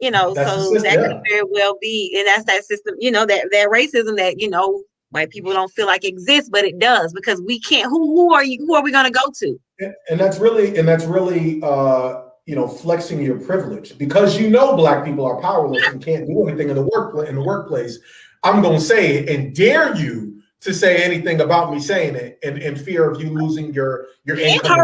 [0.01, 1.09] you know, That's so system, that yeah.
[1.09, 4.49] could very well be, and that's that system, you know, that that racism that you
[4.51, 7.89] know white people don't feel like exists, but it does because we can't.
[7.91, 8.59] Who who are you?
[8.67, 9.61] Who are we going to go to?
[9.81, 14.51] And- and that's really and that's really uh you know flexing your privilege because you
[14.51, 17.99] know black people are powerless and can't do anything in the workplace in the workplace
[18.43, 22.39] i'm going to say it and dare you to say anything about me saying it
[22.43, 24.81] in, in fear of you losing your your In income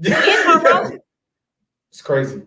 [1.90, 2.42] it's crazy.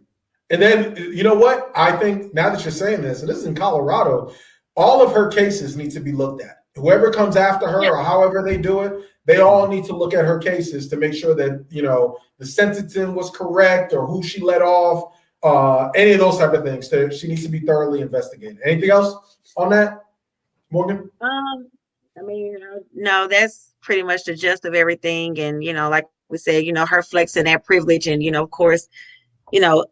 [0.50, 1.72] And then you know what?
[1.76, 4.34] I think now that you're saying this and this is in colorado
[4.76, 6.58] all of her cases need to be looked at.
[6.76, 10.26] Whoever comes after her or however they do it they all need to look at
[10.26, 14.42] her cases to make sure that you know the sentencing was correct or who she
[14.42, 18.02] let off uh any of those type of things so she needs to be thoroughly
[18.02, 18.58] investigated.
[18.66, 20.04] Anything else on that
[20.72, 21.10] morgan?
[21.22, 21.70] Um,
[22.18, 22.58] I mean,
[22.94, 26.74] no, that's pretty much the gist of everything, and you know, like we said, you
[26.74, 28.90] know, her flexing that privilege, and you know, of course,
[29.52, 29.86] you know,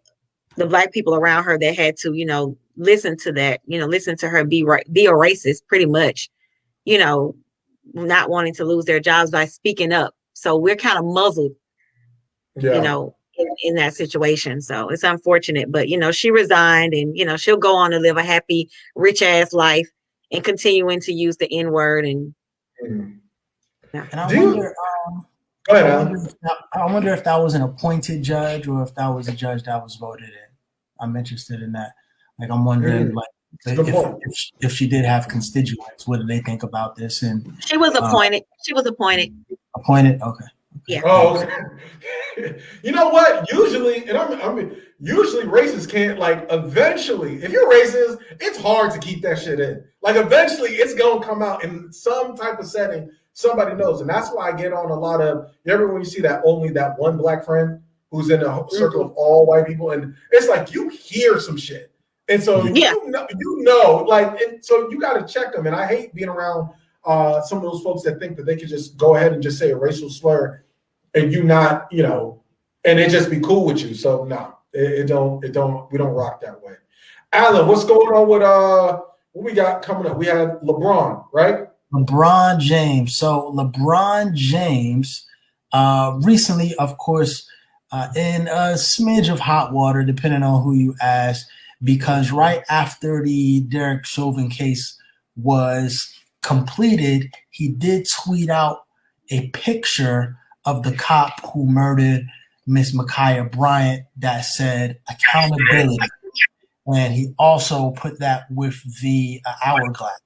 [0.58, 3.86] the black people around her that had to, you know, listen to that, you know,
[3.86, 6.30] listen to her be right, be a racist, pretty much,
[6.84, 7.36] you know,
[7.94, 10.14] not wanting to lose their jobs by speaking up.
[10.34, 11.54] So we're kind of muzzled,
[12.56, 14.62] yeah you know, in, in that situation.
[14.62, 18.00] So it's unfortunate, but you know, she resigned, and you know, she'll go on to
[18.00, 19.88] live a happy, rich ass life,
[20.32, 22.34] and continuing to use the N word and.
[22.84, 23.18] Mhm.
[23.94, 24.74] And I Do you- wonder,
[25.08, 25.26] um,
[25.72, 26.08] go ahead I Allen.
[26.14, 29.28] wonder, if that, I wonder if that was an appointed judge or if that was
[29.28, 30.50] a judge that was voted in.
[31.00, 31.92] I'm interested in that.
[32.40, 33.16] Like, I'm wondering, Mm.
[33.16, 33.28] like,
[33.66, 37.22] if, if, she- if she did have constituents, what do they think about this?
[37.22, 38.44] And She was Uh, appointed.
[38.66, 39.34] she was appointed.
[39.76, 40.46] appointed, okay.
[40.88, 41.02] Yeah.
[41.04, 41.38] Oh,
[42.38, 42.62] okay.
[42.84, 43.52] you know what?
[43.52, 46.48] Usually, and I'm, I mean, usually racists can't like.
[46.50, 49.84] Eventually, if you're racist, it's hard to keep that shit in.
[50.02, 54.30] Like, eventually, it's gonna come out in some type of setting somebody knows, and that's
[54.30, 55.52] why I get on a lot of.
[55.64, 59.02] You ever when you see that only that one black friend who's in a circle
[59.02, 61.92] of all white people, and it's like you hear some shit,
[62.28, 62.92] and so Yeah.
[62.92, 65.66] you know, you know, like, and so you got to check them.
[65.68, 66.70] And I hate being around
[67.06, 69.58] uh, some of those folks that think that they could just go ahead and just
[69.58, 70.64] say a racial slur,
[71.14, 72.44] and you not, you know,
[72.84, 73.94] and it just be cool with you.
[73.94, 76.74] So no, it, it don't, it don't, we don't rock that way.
[77.34, 79.02] Allen, what's going on with uh
[79.32, 80.18] what we got coming up?
[80.18, 81.68] We had LeBron, right?
[81.94, 83.16] LeBron James.
[83.16, 85.26] So LeBron James
[85.74, 87.48] uh, recently, of course,
[87.92, 91.46] uh, in a smidge of hot water, depending on who you ask,
[91.84, 94.98] because right after the Derek Chauvin case
[95.36, 98.84] was completed, he did tweet out
[99.30, 102.26] a picture of the cop who murdered
[102.68, 105.98] Miss Ma'Khia Bryant that said accountability.
[106.88, 110.20] And he also put that with the uh, hourglass.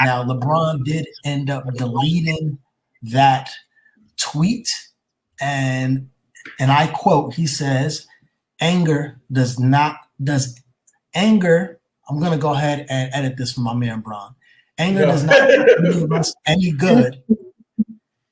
[0.00, 2.58] Now, LeBron did end up deleting
[3.02, 3.50] that
[4.16, 4.68] tweet,
[5.40, 6.08] and
[6.58, 8.06] and I quote, he says,
[8.60, 10.60] "Anger does not does
[11.14, 14.34] anger." I'm gonna go ahead and edit this for my man Bron.
[14.78, 15.48] Anger does not
[15.92, 17.22] do us any good,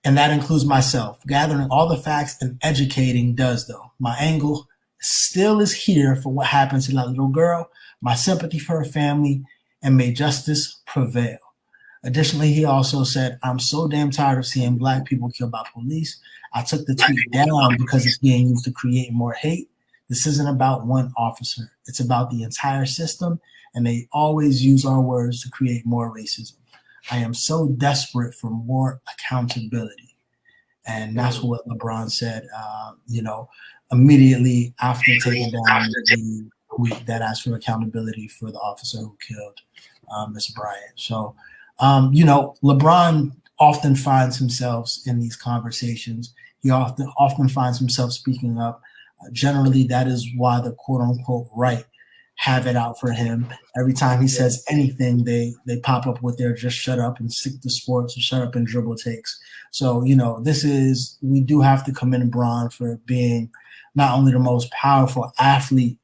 [0.05, 1.19] and that includes myself.
[1.27, 3.93] Gathering all the facts and educating does, though.
[3.99, 4.67] My angle
[5.01, 7.69] still is here for what happened to that little girl.
[8.01, 9.43] My sympathy for her family,
[9.83, 11.39] and may justice prevail.
[12.05, 16.21] Additionally, he also said, I'm so damn tired of seeing black people killed by police.
[16.55, 19.69] I took the tweet down because it's being used to create more hate.
[20.09, 23.41] This isn't about one officer, it's about the entire system,
[23.75, 26.55] and they always use our words to create more racism.
[27.11, 30.17] I am so desperate for more accountability.
[30.87, 33.49] And that's what LeBron said, uh, you know,
[33.91, 39.61] immediately after taking down the tweet that asked for accountability for the officer who killed
[40.11, 40.93] uh, Bryant.
[40.95, 41.35] So,
[41.79, 46.35] um, you know, LeBron often finds himself in these conversations.
[46.63, 48.81] He often often finds himself speaking up.
[49.23, 51.85] Uh, generally, that is why the quote unquote right
[52.37, 53.47] have it out for him.
[53.79, 57.33] Every time he says anything, they they pop up with their just shut up and
[57.33, 59.39] stick to sports or shut up and dribble takes.
[59.71, 63.51] So, you know, this is we do have to commend Bron for being
[63.95, 65.99] not only the most powerful athlete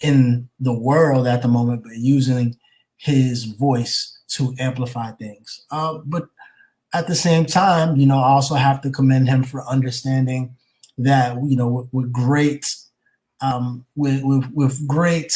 [0.00, 2.56] in the world at the moment, but using
[2.96, 5.64] his voice to amplify things.
[5.70, 6.24] Uh, but
[6.94, 10.54] at the same time, you know, I also have to commend him for understanding
[10.98, 12.64] that you know with, with great,
[13.40, 15.32] um, with, with with great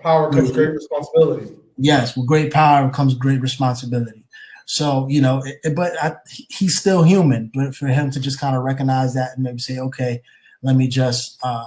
[0.00, 1.54] Power comes great responsibility.
[1.76, 4.24] yes, with great power comes great responsibility.
[4.66, 7.50] So you know, it, it- but I, he's still human.
[7.54, 10.22] But for him to just kind of recognize that and maybe say, okay,
[10.62, 11.66] let me just uh,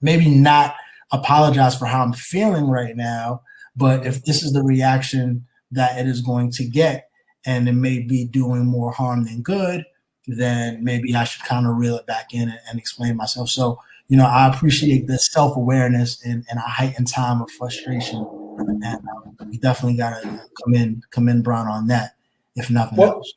[0.00, 0.74] maybe not
[1.12, 3.42] apologize for how I'm feeling right now,
[3.76, 7.08] but if this is the reaction that it is going to get,
[7.44, 9.84] and it may be doing more harm than good,
[10.26, 13.48] then maybe I should kind of reel it back in and, and explain myself.
[13.48, 18.18] So, you know, I appreciate the self awareness in, in a heightened time of frustration,
[18.58, 20.28] and um, we definitely got to
[20.62, 22.14] come in, come in, Brown, on that,
[22.54, 23.32] if nothing Well, else.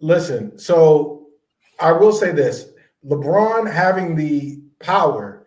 [0.00, 1.28] listen, so
[1.80, 2.70] I will say this
[3.06, 5.46] LeBron having the power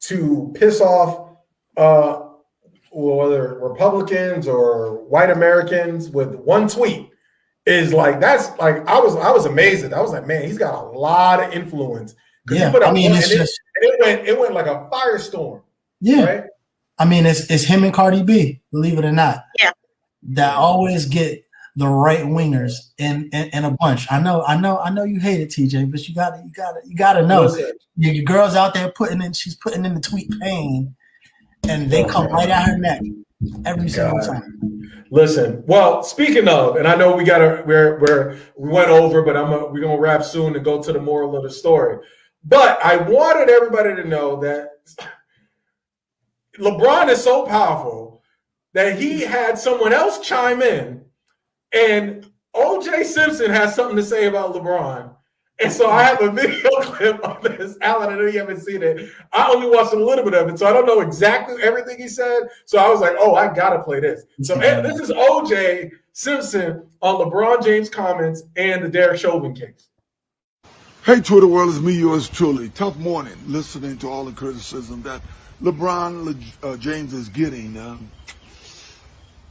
[0.00, 1.26] to piss off
[1.76, 2.27] uh
[2.98, 7.10] whether Republicans or white Americans with one tweet
[7.66, 9.98] is like that's like I was I was amazed at that.
[9.98, 12.14] I was like, man, he's got a lot of influence.
[12.46, 14.54] 'Cause he Yeah, put I mean, it's and it- just- and it went it went
[14.54, 15.62] like a firestorm.
[16.00, 16.24] Yeah.
[16.24, 16.44] Right?
[16.98, 19.44] I mean, it's it's him and Cardi B, believe it or not.
[19.58, 19.70] Yeah.
[20.30, 21.44] That always get
[21.76, 24.10] the right wingers in, in in a bunch.
[24.10, 26.80] I know, I know, I know you hate it, TJ, but you gotta, you gotta,
[26.84, 27.54] you gotta know.
[27.96, 30.96] Your, your girl's out there putting in, she's putting in the tweet pain,
[31.68, 33.00] and they come right at her neck
[33.64, 34.26] every single God.
[34.26, 35.06] time.
[35.10, 39.36] Listen, well, speaking of, and I know we gotta we're we're we went over, but
[39.36, 41.98] I'm a, we're gonna wrap soon and go to the moral of the story.
[42.44, 44.70] But I wanted everybody to know that
[46.58, 48.22] LeBron is so powerful
[48.74, 51.04] that he had someone else chime in,
[51.72, 55.14] and OJ Simpson has something to say about LeBron.
[55.60, 57.76] And so I have a video clip of this.
[57.80, 59.10] Allen, I know you haven't seen it.
[59.32, 62.08] I only watched a little bit of it, so I don't know exactly everything he
[62.08, 62.48] said.
[62.64, 64.24] So I was like, oh, I gotta play this.
[64.42, 69.88] So this is OJ Simpson on LeBron James comments and the Derek Chauvin case.
[71.04, 72.68] Hey, Twitter world, it's me, yours truly.
[72.70, 75.22] Tough morning listening to all the criticism that
[75.62, 76.24] LeBron
[76.62, 77.76] Le- uh, James is getting.
[77.78, 78.10] Um,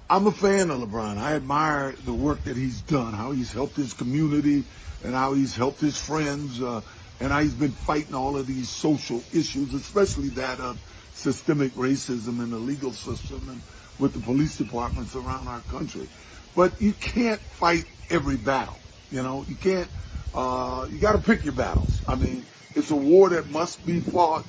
[0.09, 1.17] I'm a fan of LeBron.
[1.17, 4.63] I admire the work that he's done, how he's helped his community,
[5.07, 6.81] and how he's helped his friends, uh,
[7.21, 10.77] and how he's been fighting all of these social issues, especially that of
[11.13, 13.61] systemic racism in the legal system and
[13.99, 16.09] with the police departments around our country.
[16.57, 18.77] But you can't fight every battle.
[19.09, 19.87] You know, you can't.
[20.35, 22.01] Uh, you got to pick your battles.
[22.05, 24.45] I mean, it's a war that must be fought,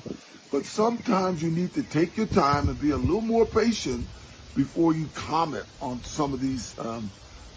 [0.51, 4.05] but sometimes you need to take your time and be a little more patient
[4.57, 7.09] before you comment on some of these um,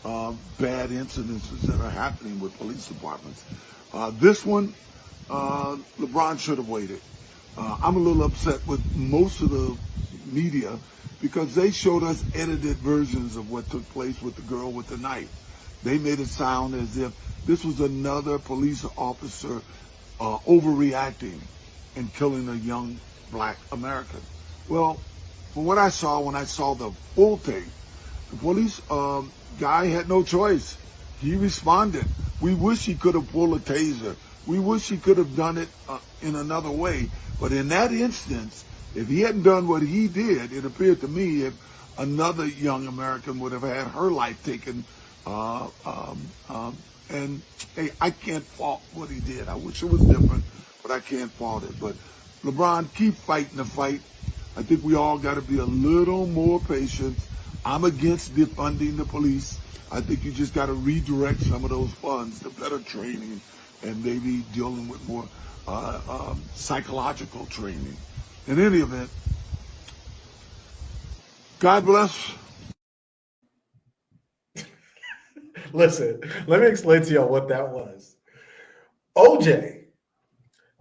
[0.05, 3.45] uh, bad incidences that are happening with police departments.
[3.93, 4.75] Uh, this one,
[5.31, 7.01] uh, LeBron should have waited.
[7.57, 9.77] Uh, I'm a little upset with most of the
[10.27, 10.79] media
[11.21, 14.97] because they showed us edited versions of what took place with the girl with the
[14.97, 15.31] knife.
[15.85, 17.13] They made it sound as if
[17.47, 19.61] this was another police officer
[20.21, 21.41] uh, overreacting
[21.97, 22.99] and killing a young
[23.31, 24.21] black American.
[24.69, 25.01] Well,
[25.53, 27.65] from what I saw when I saw the full tape,
[28.31, 30.77] the police um, guy had no choice.
[31.21, 32.05] He responded.
[32.41, 34.17] We wish he could have pulled a taser.
[34.47, 37.09] We wish he could have done it uh, in another way.
[37.41, 38.65] But in that instance,
[38.95, 41.55] if he hadn't done what he did, it appeared to me if
[41.99, 44.85] another young American would have had her life taken.
[45.27, 46.77] Uh, um, um,
[47.09, 47.43] and
[47.77, 49.49] hey, I can't fault what he did.
[49.49, 50.43] I wish it was different,
[50.83, 51.79] but I can't fault it.
[51.79, 51.95] But
[52.45, 54.01] LeBron, keep fighting the fight.
[54.57, 57.17] I think we all got to be a little more patient.
[57.65, 59.59] I'm against defunding the police.
[59.91, 63.41] I think you just got to redirect some of those funds to better training
[63.83, 65.25] and maybe dealing with more
[65.69, 67.97] uh, um, psychological training.
[68.49, 69.11] In any event,
[71.61, 72.33] God bless.
[75.73, 78.17] Listen, let me explain to y'all what that was.
[79.17, 79.85] OJ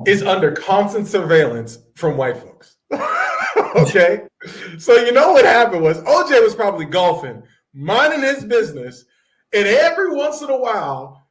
[0.07, 2.77] is under constant surveillance from white folks.
[3.75, 4.21] okay.
[4.79, 7.43] So you know what happened was OJ was probably golfing,
[7.73, 9.05] minding his business,
[9.53, 11.27] and every once in a while,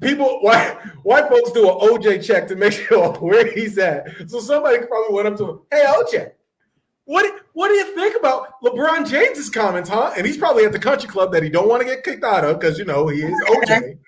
[0.00, 4.06] people white white folks do an OJ check to make sure where he's at.
[4.28, 6.30] So somebody probably went up to him, "Hey OJ,
[7.04, 10.72] what do- what do you think about LeBron James's comments, huh?" And he's probably at
[10.72, 13.08] the country club that he don't want to get kicked out of because you know
[13.08, 13.98] he is OJ.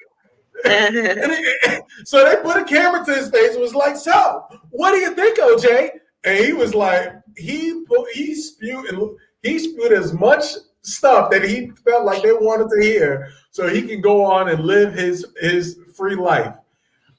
[0.65, 4.93] And he- so they put a camera to his face and was like, "So, what
[4.93, 5.91] do you think, OJ?"
[6.25, 9.11] And he was like, he he spewed and
[9.43, 10.45] he spewed as much
[10.83, 14.65] stuff that he felt like they wanted to hear, so he can go on and
[14.65, 16.55] live his his free life.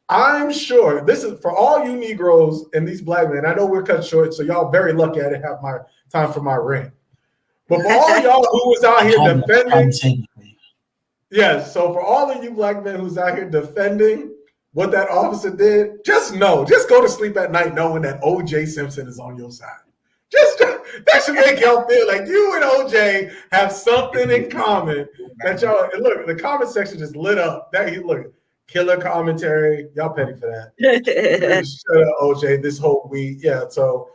[0.10, 3.46] I'm sure this is for all you Negroes and these black men.
[3.46, 5.78] I know we're cut short, so y'all very lucky I didn't have my
[6.12, 6.92] time for my rant.
[7.70, 10.48] But for all y'all who was out here defending I'm
[11.32, 11.74] Yes.
[11.74, 14.36] So for all of you black men who's out here defending
[14.74, 18.68] what that officer did, just know, just go to sleep at night knowing that OJ
[18.68, 19.70] Simpson is on your side.
[20.32, 25.08] Just that should make y'all feel like you and OJ have something in common.
[25.44, 27.72] That y'all look, the comment section just lit up.
[27.72, 28.34] That you look,
[28.68, 29.90] killer commentary.
[29.96, 30.72] Y'all petty for that.
[31.66, 32.62] Shut up, OJ.
[32.62, 33.66] This whole week, yeah.
[33.70, 34.10] So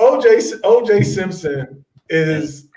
[0.00, 2.68] OJ OJ Simpson is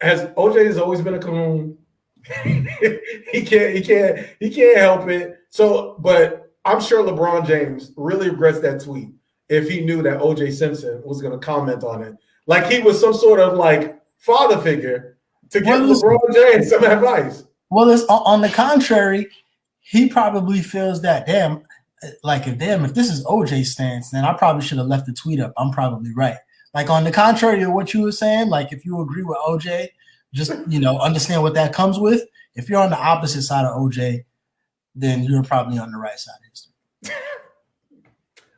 [0.00, 1.76] has OJ has always been a coon.
[2.44, 5.37] he can't he can't he can't help it.
[5.50, 9.10] So, but I'm sure LeBron James really regrets that tweet
[9.48, 12.14] if he knew that OJ Simpson was going to comment on it,
[12.46, 15.18] like he was some sort of like father figure
[15.50, 17.44] to give Well, LeBron James some advice.
[17.70, 19.28] Well, it's on the contrary,
[19.80, 21.62] he probably feels that damn,
[22.22, 25.12] like if damn, if this is OJ's stance, then I probably should have left the
[25.12, 25.52] tweet up.
[25.56, 26.36] I'm probably right.
[26.74, 29.88] Like on the contrary of what you were saying, like if you agree with OJ,
[30.34, 32.22] just you know understand what that comes with.
[32.54, 34.24] If you're on the opposite side of OJ,
[35.00, 37.16] then you're probably on the right side of history.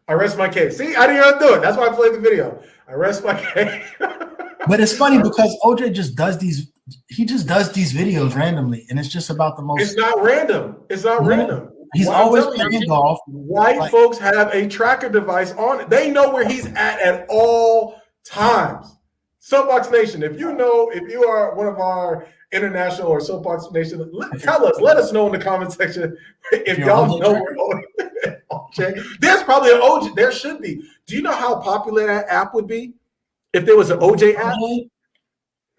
[0.08, 0.76] I rest my case.
[0.78, 1.62] See, I didn't even do it.
[1.62, 2.60] That's why I played the video.
[2.88, 3.82] I rest my case.
[4.68, 6.70] But it's funny because OJ just does these.
[7.08, 9.80] He just does these videos randomly, and it's just about the most.
[9.80, 10.76] It's not random.
[10.90, 11.28] It's not No.
[11.28, 11.70] random.
[11.94, 13.20] He's I'm always playing you, golf.
[13.26, 15.88] White Like- folks have a tracker device on it.
[15.88, 18.96] They know where he's at at all times.
[19.38, 24.08] Soapbox Nation, if you know, if you are one of our international or Soapbox Nation,
[24.12, 24.80] let, tell us.
[24.80, 26.16] Let us know in the comment section
[26.52, 27.56] if you're y'all know where
[28.50, 29.02] OJ.
[29.20, 30.14] There's probably an OJ.
[30.14, 30.82] There should be.
[31.06, 32.94] Do you know how popular that app would be
[33.52, 34.56] if there was an OJ app?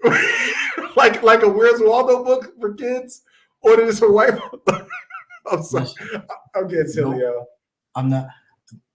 [0.95, 3.22] like like a Where's Waldo book for kids,
[3.61, 4.34] or is for white?
[5.52, 5.88] I'm sorry,
[6.56, 7.45] I'm getting silly, yo.
[7.95, 8.27] I'm not.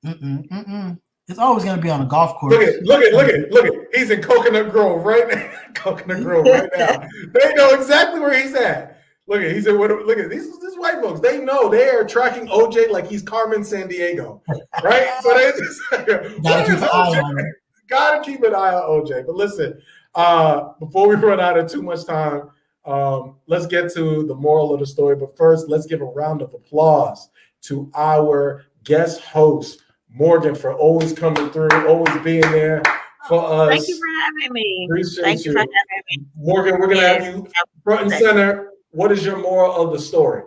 [0.05, 0.99] Mm-mm, mm-mm.
[1.29, 2.55] It's always going to be on a golf course.
[2.55, 3.73] Look at look at look at look at.
[3.93, 5.51] He's in Coconut Grove right now.
[5.75, 7.07] Coconut Grove right now.
[7.33, 9.01] They know exactly where he's at.
[9.27, 9.91] Look at he's in what?
[9.91, 11.19] Look at these these white folks.
[11.19, 14.41] They know they are tracking OJ like he's Carmen Sandiego,
[14.85, 15.19] right?
[15.23, 15.81] So they just
[16.43, 17.53] Gotta keep an eye on.
[17.89, 19.27] Gotta keep an eye on OJ.
[19.27, 19.81] But listen,
[20.15, 22.51] uh, before we run out of too much time,
[22.85, 25.17] um, let's get to the moral of the story.
[25.17, 27.31] But first, let's give a round of applause
[27.63, 29.83] to our guest host,
[30.17, 32.83] Morgan, for always coming through, always being there
[33.29, 33.69] for us.
[33.69, 34.87] Thank you for having me.
[34.89, 35.53] Appreciate Thank you you.
[35.53, 36.27] for having me.
[36.37, 37.47] Morgan, we're gonna have you
[37.85, 38.71] front and center.
[38.93, 40.45] What is your moral of the story?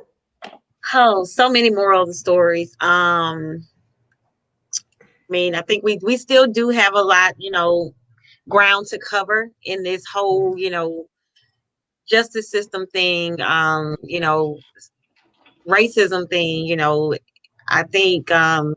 [0.91, 2.75] Oh, so many moral of the stories.
[2.79, 3.63] Um,
[5.03, 7.93] I mean, I think we we still do have a lot, you know,
[8.47, 11.05] ground to cover in this whole, you know,
[12.09, 13.39] justice system thing.
[13.39, 14.57] Um, you know,
[15.67, 16.65] racism thing.
[16.65, 17.13] You know,
[17.67, 18.73] I think um,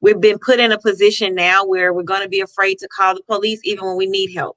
[0.00, 3.14] we've been put in a position now where we're going to be afraid to call
[3.14, 4.56] the police even when we need help.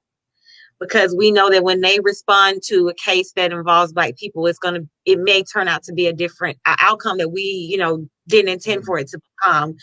[0.80, 4.58] Because we know that when they respond to a case that involves black people it's
[4.58, 8.06] going to it may turn out to be a different outcome that we you know
[8.26, 9.76] didn't intend for it to become.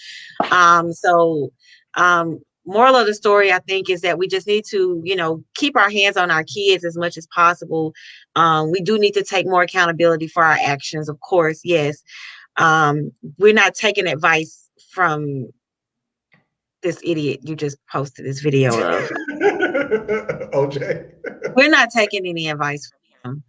[0.52, 1.52] Um so
[1.96, 5.44] um moral of the story i think is that we just need to you know
[5.56, 7.94] keep our hands on our kids as much as possible.
[8.36, 12.04] Um we do need to take more accountability for our actions of course yes.
[12.58, 14.61] Um we're not taking advice
[14.91, 15.47] from
[16.84, 19.09] this idiot you just posted this video of
[20.53, 21.11] OJ.
[21.55, 22.91] we're not taking any advice
[23.22, 23.43] from him.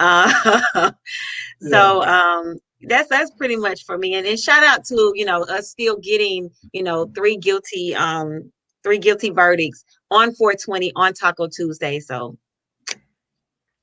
[0.00, 0.90] Uh,
[1.60, 4.14] so um, that's that's pretty much for me.
[4.14, 8.50] And then shout out to you know us still getting you know three guilty um
[8.82, 12.00] three guilty verdicts on 420 on Taco Tuesday.
[12.00, 12.36] So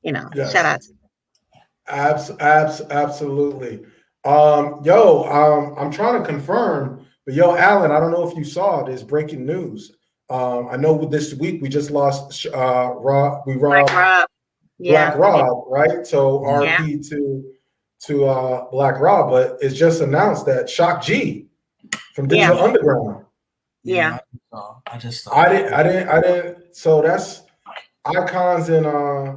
[0.03, 0.51] you know Yes.
[0.53, 0.81] shout out.
[0.81, 0.93] To
[1.87, 3.83] Abs, abs, absolutely.
[4.23, 8.43] Um, yo, um, I'm trying to confirm, but yo, Allen, I don't know if you
[8.43, 9.93] saw this breaking news.
[10.29, 14.29] Um, I know this week we just lost uh Rob, we robbed Black Rob.
[14.77, 15.15] Yeah.
[15.15, 16.07] Black Rob, right?
[16.07, 16.77] So Yeah.
[16.77, 17.43] RP to
[18.03, 21.47] to uh Black Rob, but it's just announced that Shock G
[22.15, 22.63] from Digital Yeah.
[22.63, 23.25] Underground.
[23.83, 24.19] Yeah.
[24.53, 27.41] I just I didn't I didn't I didn't so that's
[28.05, 29.35] icons in uh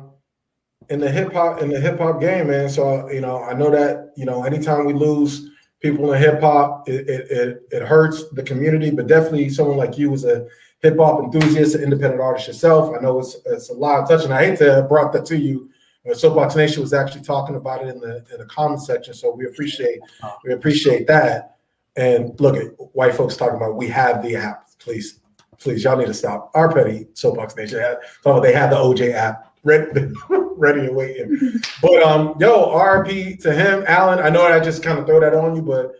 [0.90, 2.68] in the hip hop in the hip hop game, man.
[2.68, 5.50] So you know, I know that you know, anytime we lose
[5.80, 8.90] people in hip hop, it, it it it hurts the community.
[8.90, 10.46] But definitely, someone like you is a
[10.80, 12.94] hip hop enthusiast, an independent artist yourself.
[12.96, 15.24] I know it's it's a lot of touch, and I hate to have brought that
[15.26, 15.70] to you.
[16.12, 19.46] Soapbox Nation was actually talking about it in the in the comment section, so we
[19.46, 20.00] appreciate
[20.44, 21.56] we appreciate that.
[21.96, 24.68] And look at white folks talking about we have the app.
[24.78, 25.20] Please,
[25.58, 26.50] please, y'all need to stop.
[26.54, 27.80] Our petty Soapbox Nation
[28.22, 31.60] talking they have the OJ app ready, ready and waiting.
[31.82, 34.20] But um, yo, RP to him, Allen.
[34.20, 35.94] I know I just kind of throw that on you, but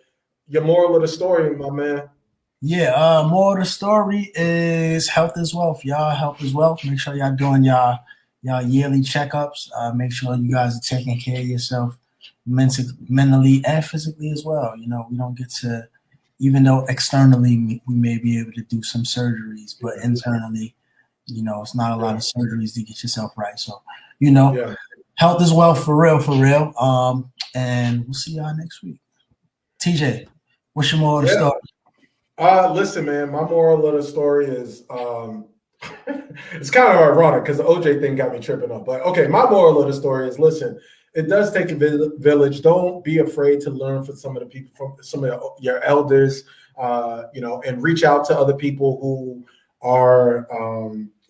[0.47, 2.09] your moral of the story, my man.
[2.61, 5.85] Yeah, uh, more of the story is health is wealth.
[5.85, 6.85] Y'all health is wealth.
[6.85, 7.99] Make sure y'all doing y'all
[8.43, 9.69] y'all yearly checkups.
[9.77, 11.99] Uh, make sure you guys are taking care of yourself
[12.47, 14.77] mentally, mentally and physically as well.
[14.77, 15.89] You know, we don't get to,
[16.39, 20.75] even though externally we may be able to do some surgeries, but internally,
[21.27, 23.59] you know, it's not a lot of surgeries to get yourself right.
[23.59, 23.83] So,
[24.19, 24.75] you know, Yeah.
[25.17, 26.73] health is wealth for real, for real.
[26.79, 29.01] Um, and we'll see y'all next week.
[29.81, 30.27] TJ,
[30.73, 31.61] what's your more of the story?
[32.37, 35.47] Uh listen, man, my moral of the story is um
[36.53, 38.85] it's kind of ironic because the OJ thing got me tripping up.
[38.85, 40.81] But okay, my moral of the story is listen,
[41.15, 41.77] it does take a
[42.19, 42.61] village.
[42.63, 46.43] Don't be afraid to learn from some of the people from some of your elders,
[46.77, 49.45] uh, you know, and reach out to other people who
[49.83, 50.74] are um,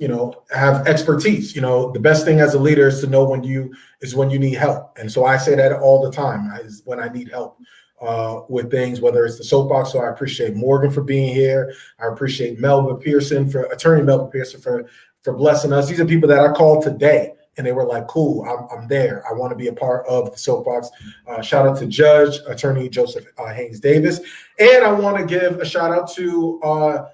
[0.04, 1.56] you know, have expertise.
[1.56, 4.28] You know, the best thing as a leader is to know when you is when
[4.28, 4.98] you need help.
[4.98, 7.58] And so I say that all the time is when I need help
[8.02, 9.92] uh, with things, whether it's the soapbox.
[9.92, 11.72] So I appreciate Morgan for being here.
[11.98, 14.84] I appreciate Melvin Pearson for attorney Melvin Pearson for
[15.22, 15.88] for blessing us.
[15.88, 19.24] These are people that I called today, and they were like, "Cool, I'm, I'm there.
[19.26, 20.90] I want to be a part of the soapbox."
[21.26, 24.20] Uh, shout out to Judge Attorney Joseph uh, Haynes Davis,
[24.58, 26.60] and I want to give a shout out to.
[26.62, 27.04] Uh,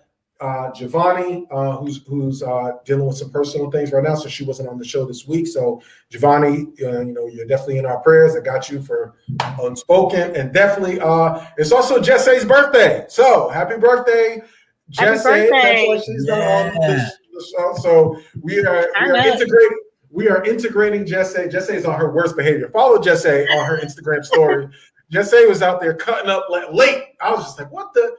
[0.40, 4.44] uh, Javonni, uh, who's who's uh, dealing with some personal things right now, so she
[4.44, 5.46] wasn't on the show this week.
[5.46, 8.34] So Javonni, uh, you know, you're definitely in our prayers.
[8.34, 9.16] I got you for
[9.60, 13.04] unspoken, and definitely, uh, it's also Jesse's birthday.
[13.08, 14.42] So happy birthday,
[14.88, 15.28] Jesse!
[15.28, 15.50] Happy Jesse!
[15.50, 15.60] birthday.
[15.60, 17.74] That's why she's not on the, the show.
[17.82, 19.78] So we are we are integrating.
[20.12, 21.48] We are integrating Jesse.
[21.48, 22.70] Jesse is on her worst behavior.
[22.70, 24.68] Follow Jesse on her Instagram story.
[25.10, 27.02] Jesse was out there cutting up late.
[27.20, 28.16] I was just like, what the?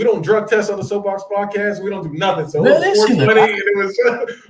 [0.00, 1.84] We don't drug test on the Soapbox podcast.
[1.84, 2.48] We don't do nothing.
[2.48, 3.76] So it was 420 and it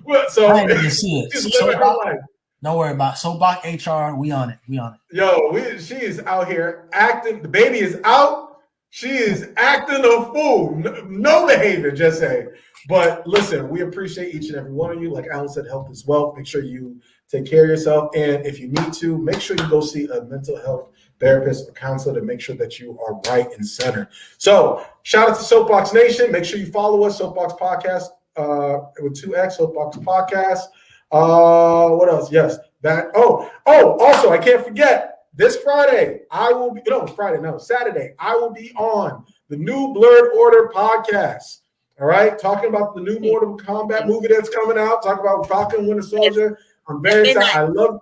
[0.06, 0.32] was?
[0.32, 1.32] So I didn't see it.
[1.32, 2.20] she's living her life.
[2.62, 3.16] Don't worry about it.
[3.16, 4.14] Soapbox HR.
[4.14, 4.60] We on it.
[4.68, 5.00] We on it.
[5.10, 7.42] Yo, we, she is out here acting.
[7.42, 8.58] The baby is out.
[8.90, 10.76] She is acting a fool.
[10.76, 12.46] No, no behavior, just say.
[12.88, 15.12] But listen, we appreciate each and every one of you.
[15.12, 16.36] Like Allen said, health is wealth.
[16.36, 18.10] Make sure you take care of yourself.
[18.14, 20.90] And if you need to, make sure you go see a mental health
[21.20, 24.08] therapist or counselor to make sure that you are right and center.
[24.38, 26.32] So shout out to Soapbox Nation.
[26.32, 30.64] Make sure you follow us, Soapbox Podcast uh, with two X, Soapbox Podcast.
[31.12, 32.30] Uh, what else?
[32.30, 33.06] Yes, that.
[33.14, 36.22] Oh, oh, also, I can't forget this Friday.
[36.30, 38.14] I will be no Friday, no Saturday.
[38.18, 41.60] I will be on the new Blurred Order podcast.
[42.00, 45.02] All right, talking about the new Mortal Kombat movie that's coming out.
[45.02, 46.58] Talk about Falcon Winter Soldier.
[46.88, 47.58] I'm very excited.
[47.58, 48.00] I love.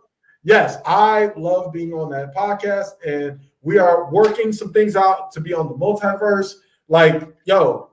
[0.49, 5.43] Yes, I love being on that podcast, and We are working some things out to
[5.43, 6.55] be on the multiverse.
[6.89, 7.91] Like, yo,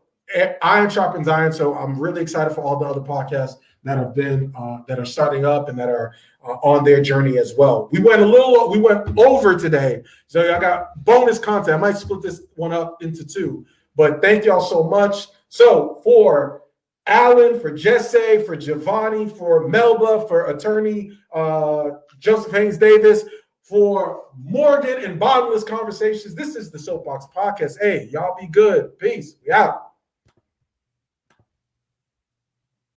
[0.61, 1.51] iron sharpens iron.
[1.51, 5.05] So I'm really excited for all the other podcasts that have been uh, that are
[5.05, 6.13] starting up and that are
[6.47, 7.89] uh, on their journey as well.
[7.91, 11.75] We went a little, we went over today, so I got bonus content.
[11.75, 13.65] I might split this one up into two,
[13.97, 15.27] but thank y'all so much.
[15.49, 16.61] So for
[17.05, 23.25] Allen, for Jesse, for Javonni, for Melba, for attorney uh, Joseph Haynes Davis,
[23.65, 26.35] for Morgan and Bottomless Conversations.
[26.35, 27.77] This is the Soapbox Podcast.
[27.81, 28.97] Hey, y'all be good.
[28.99, 29.37] Peace.
[29.43, 29.93] We out.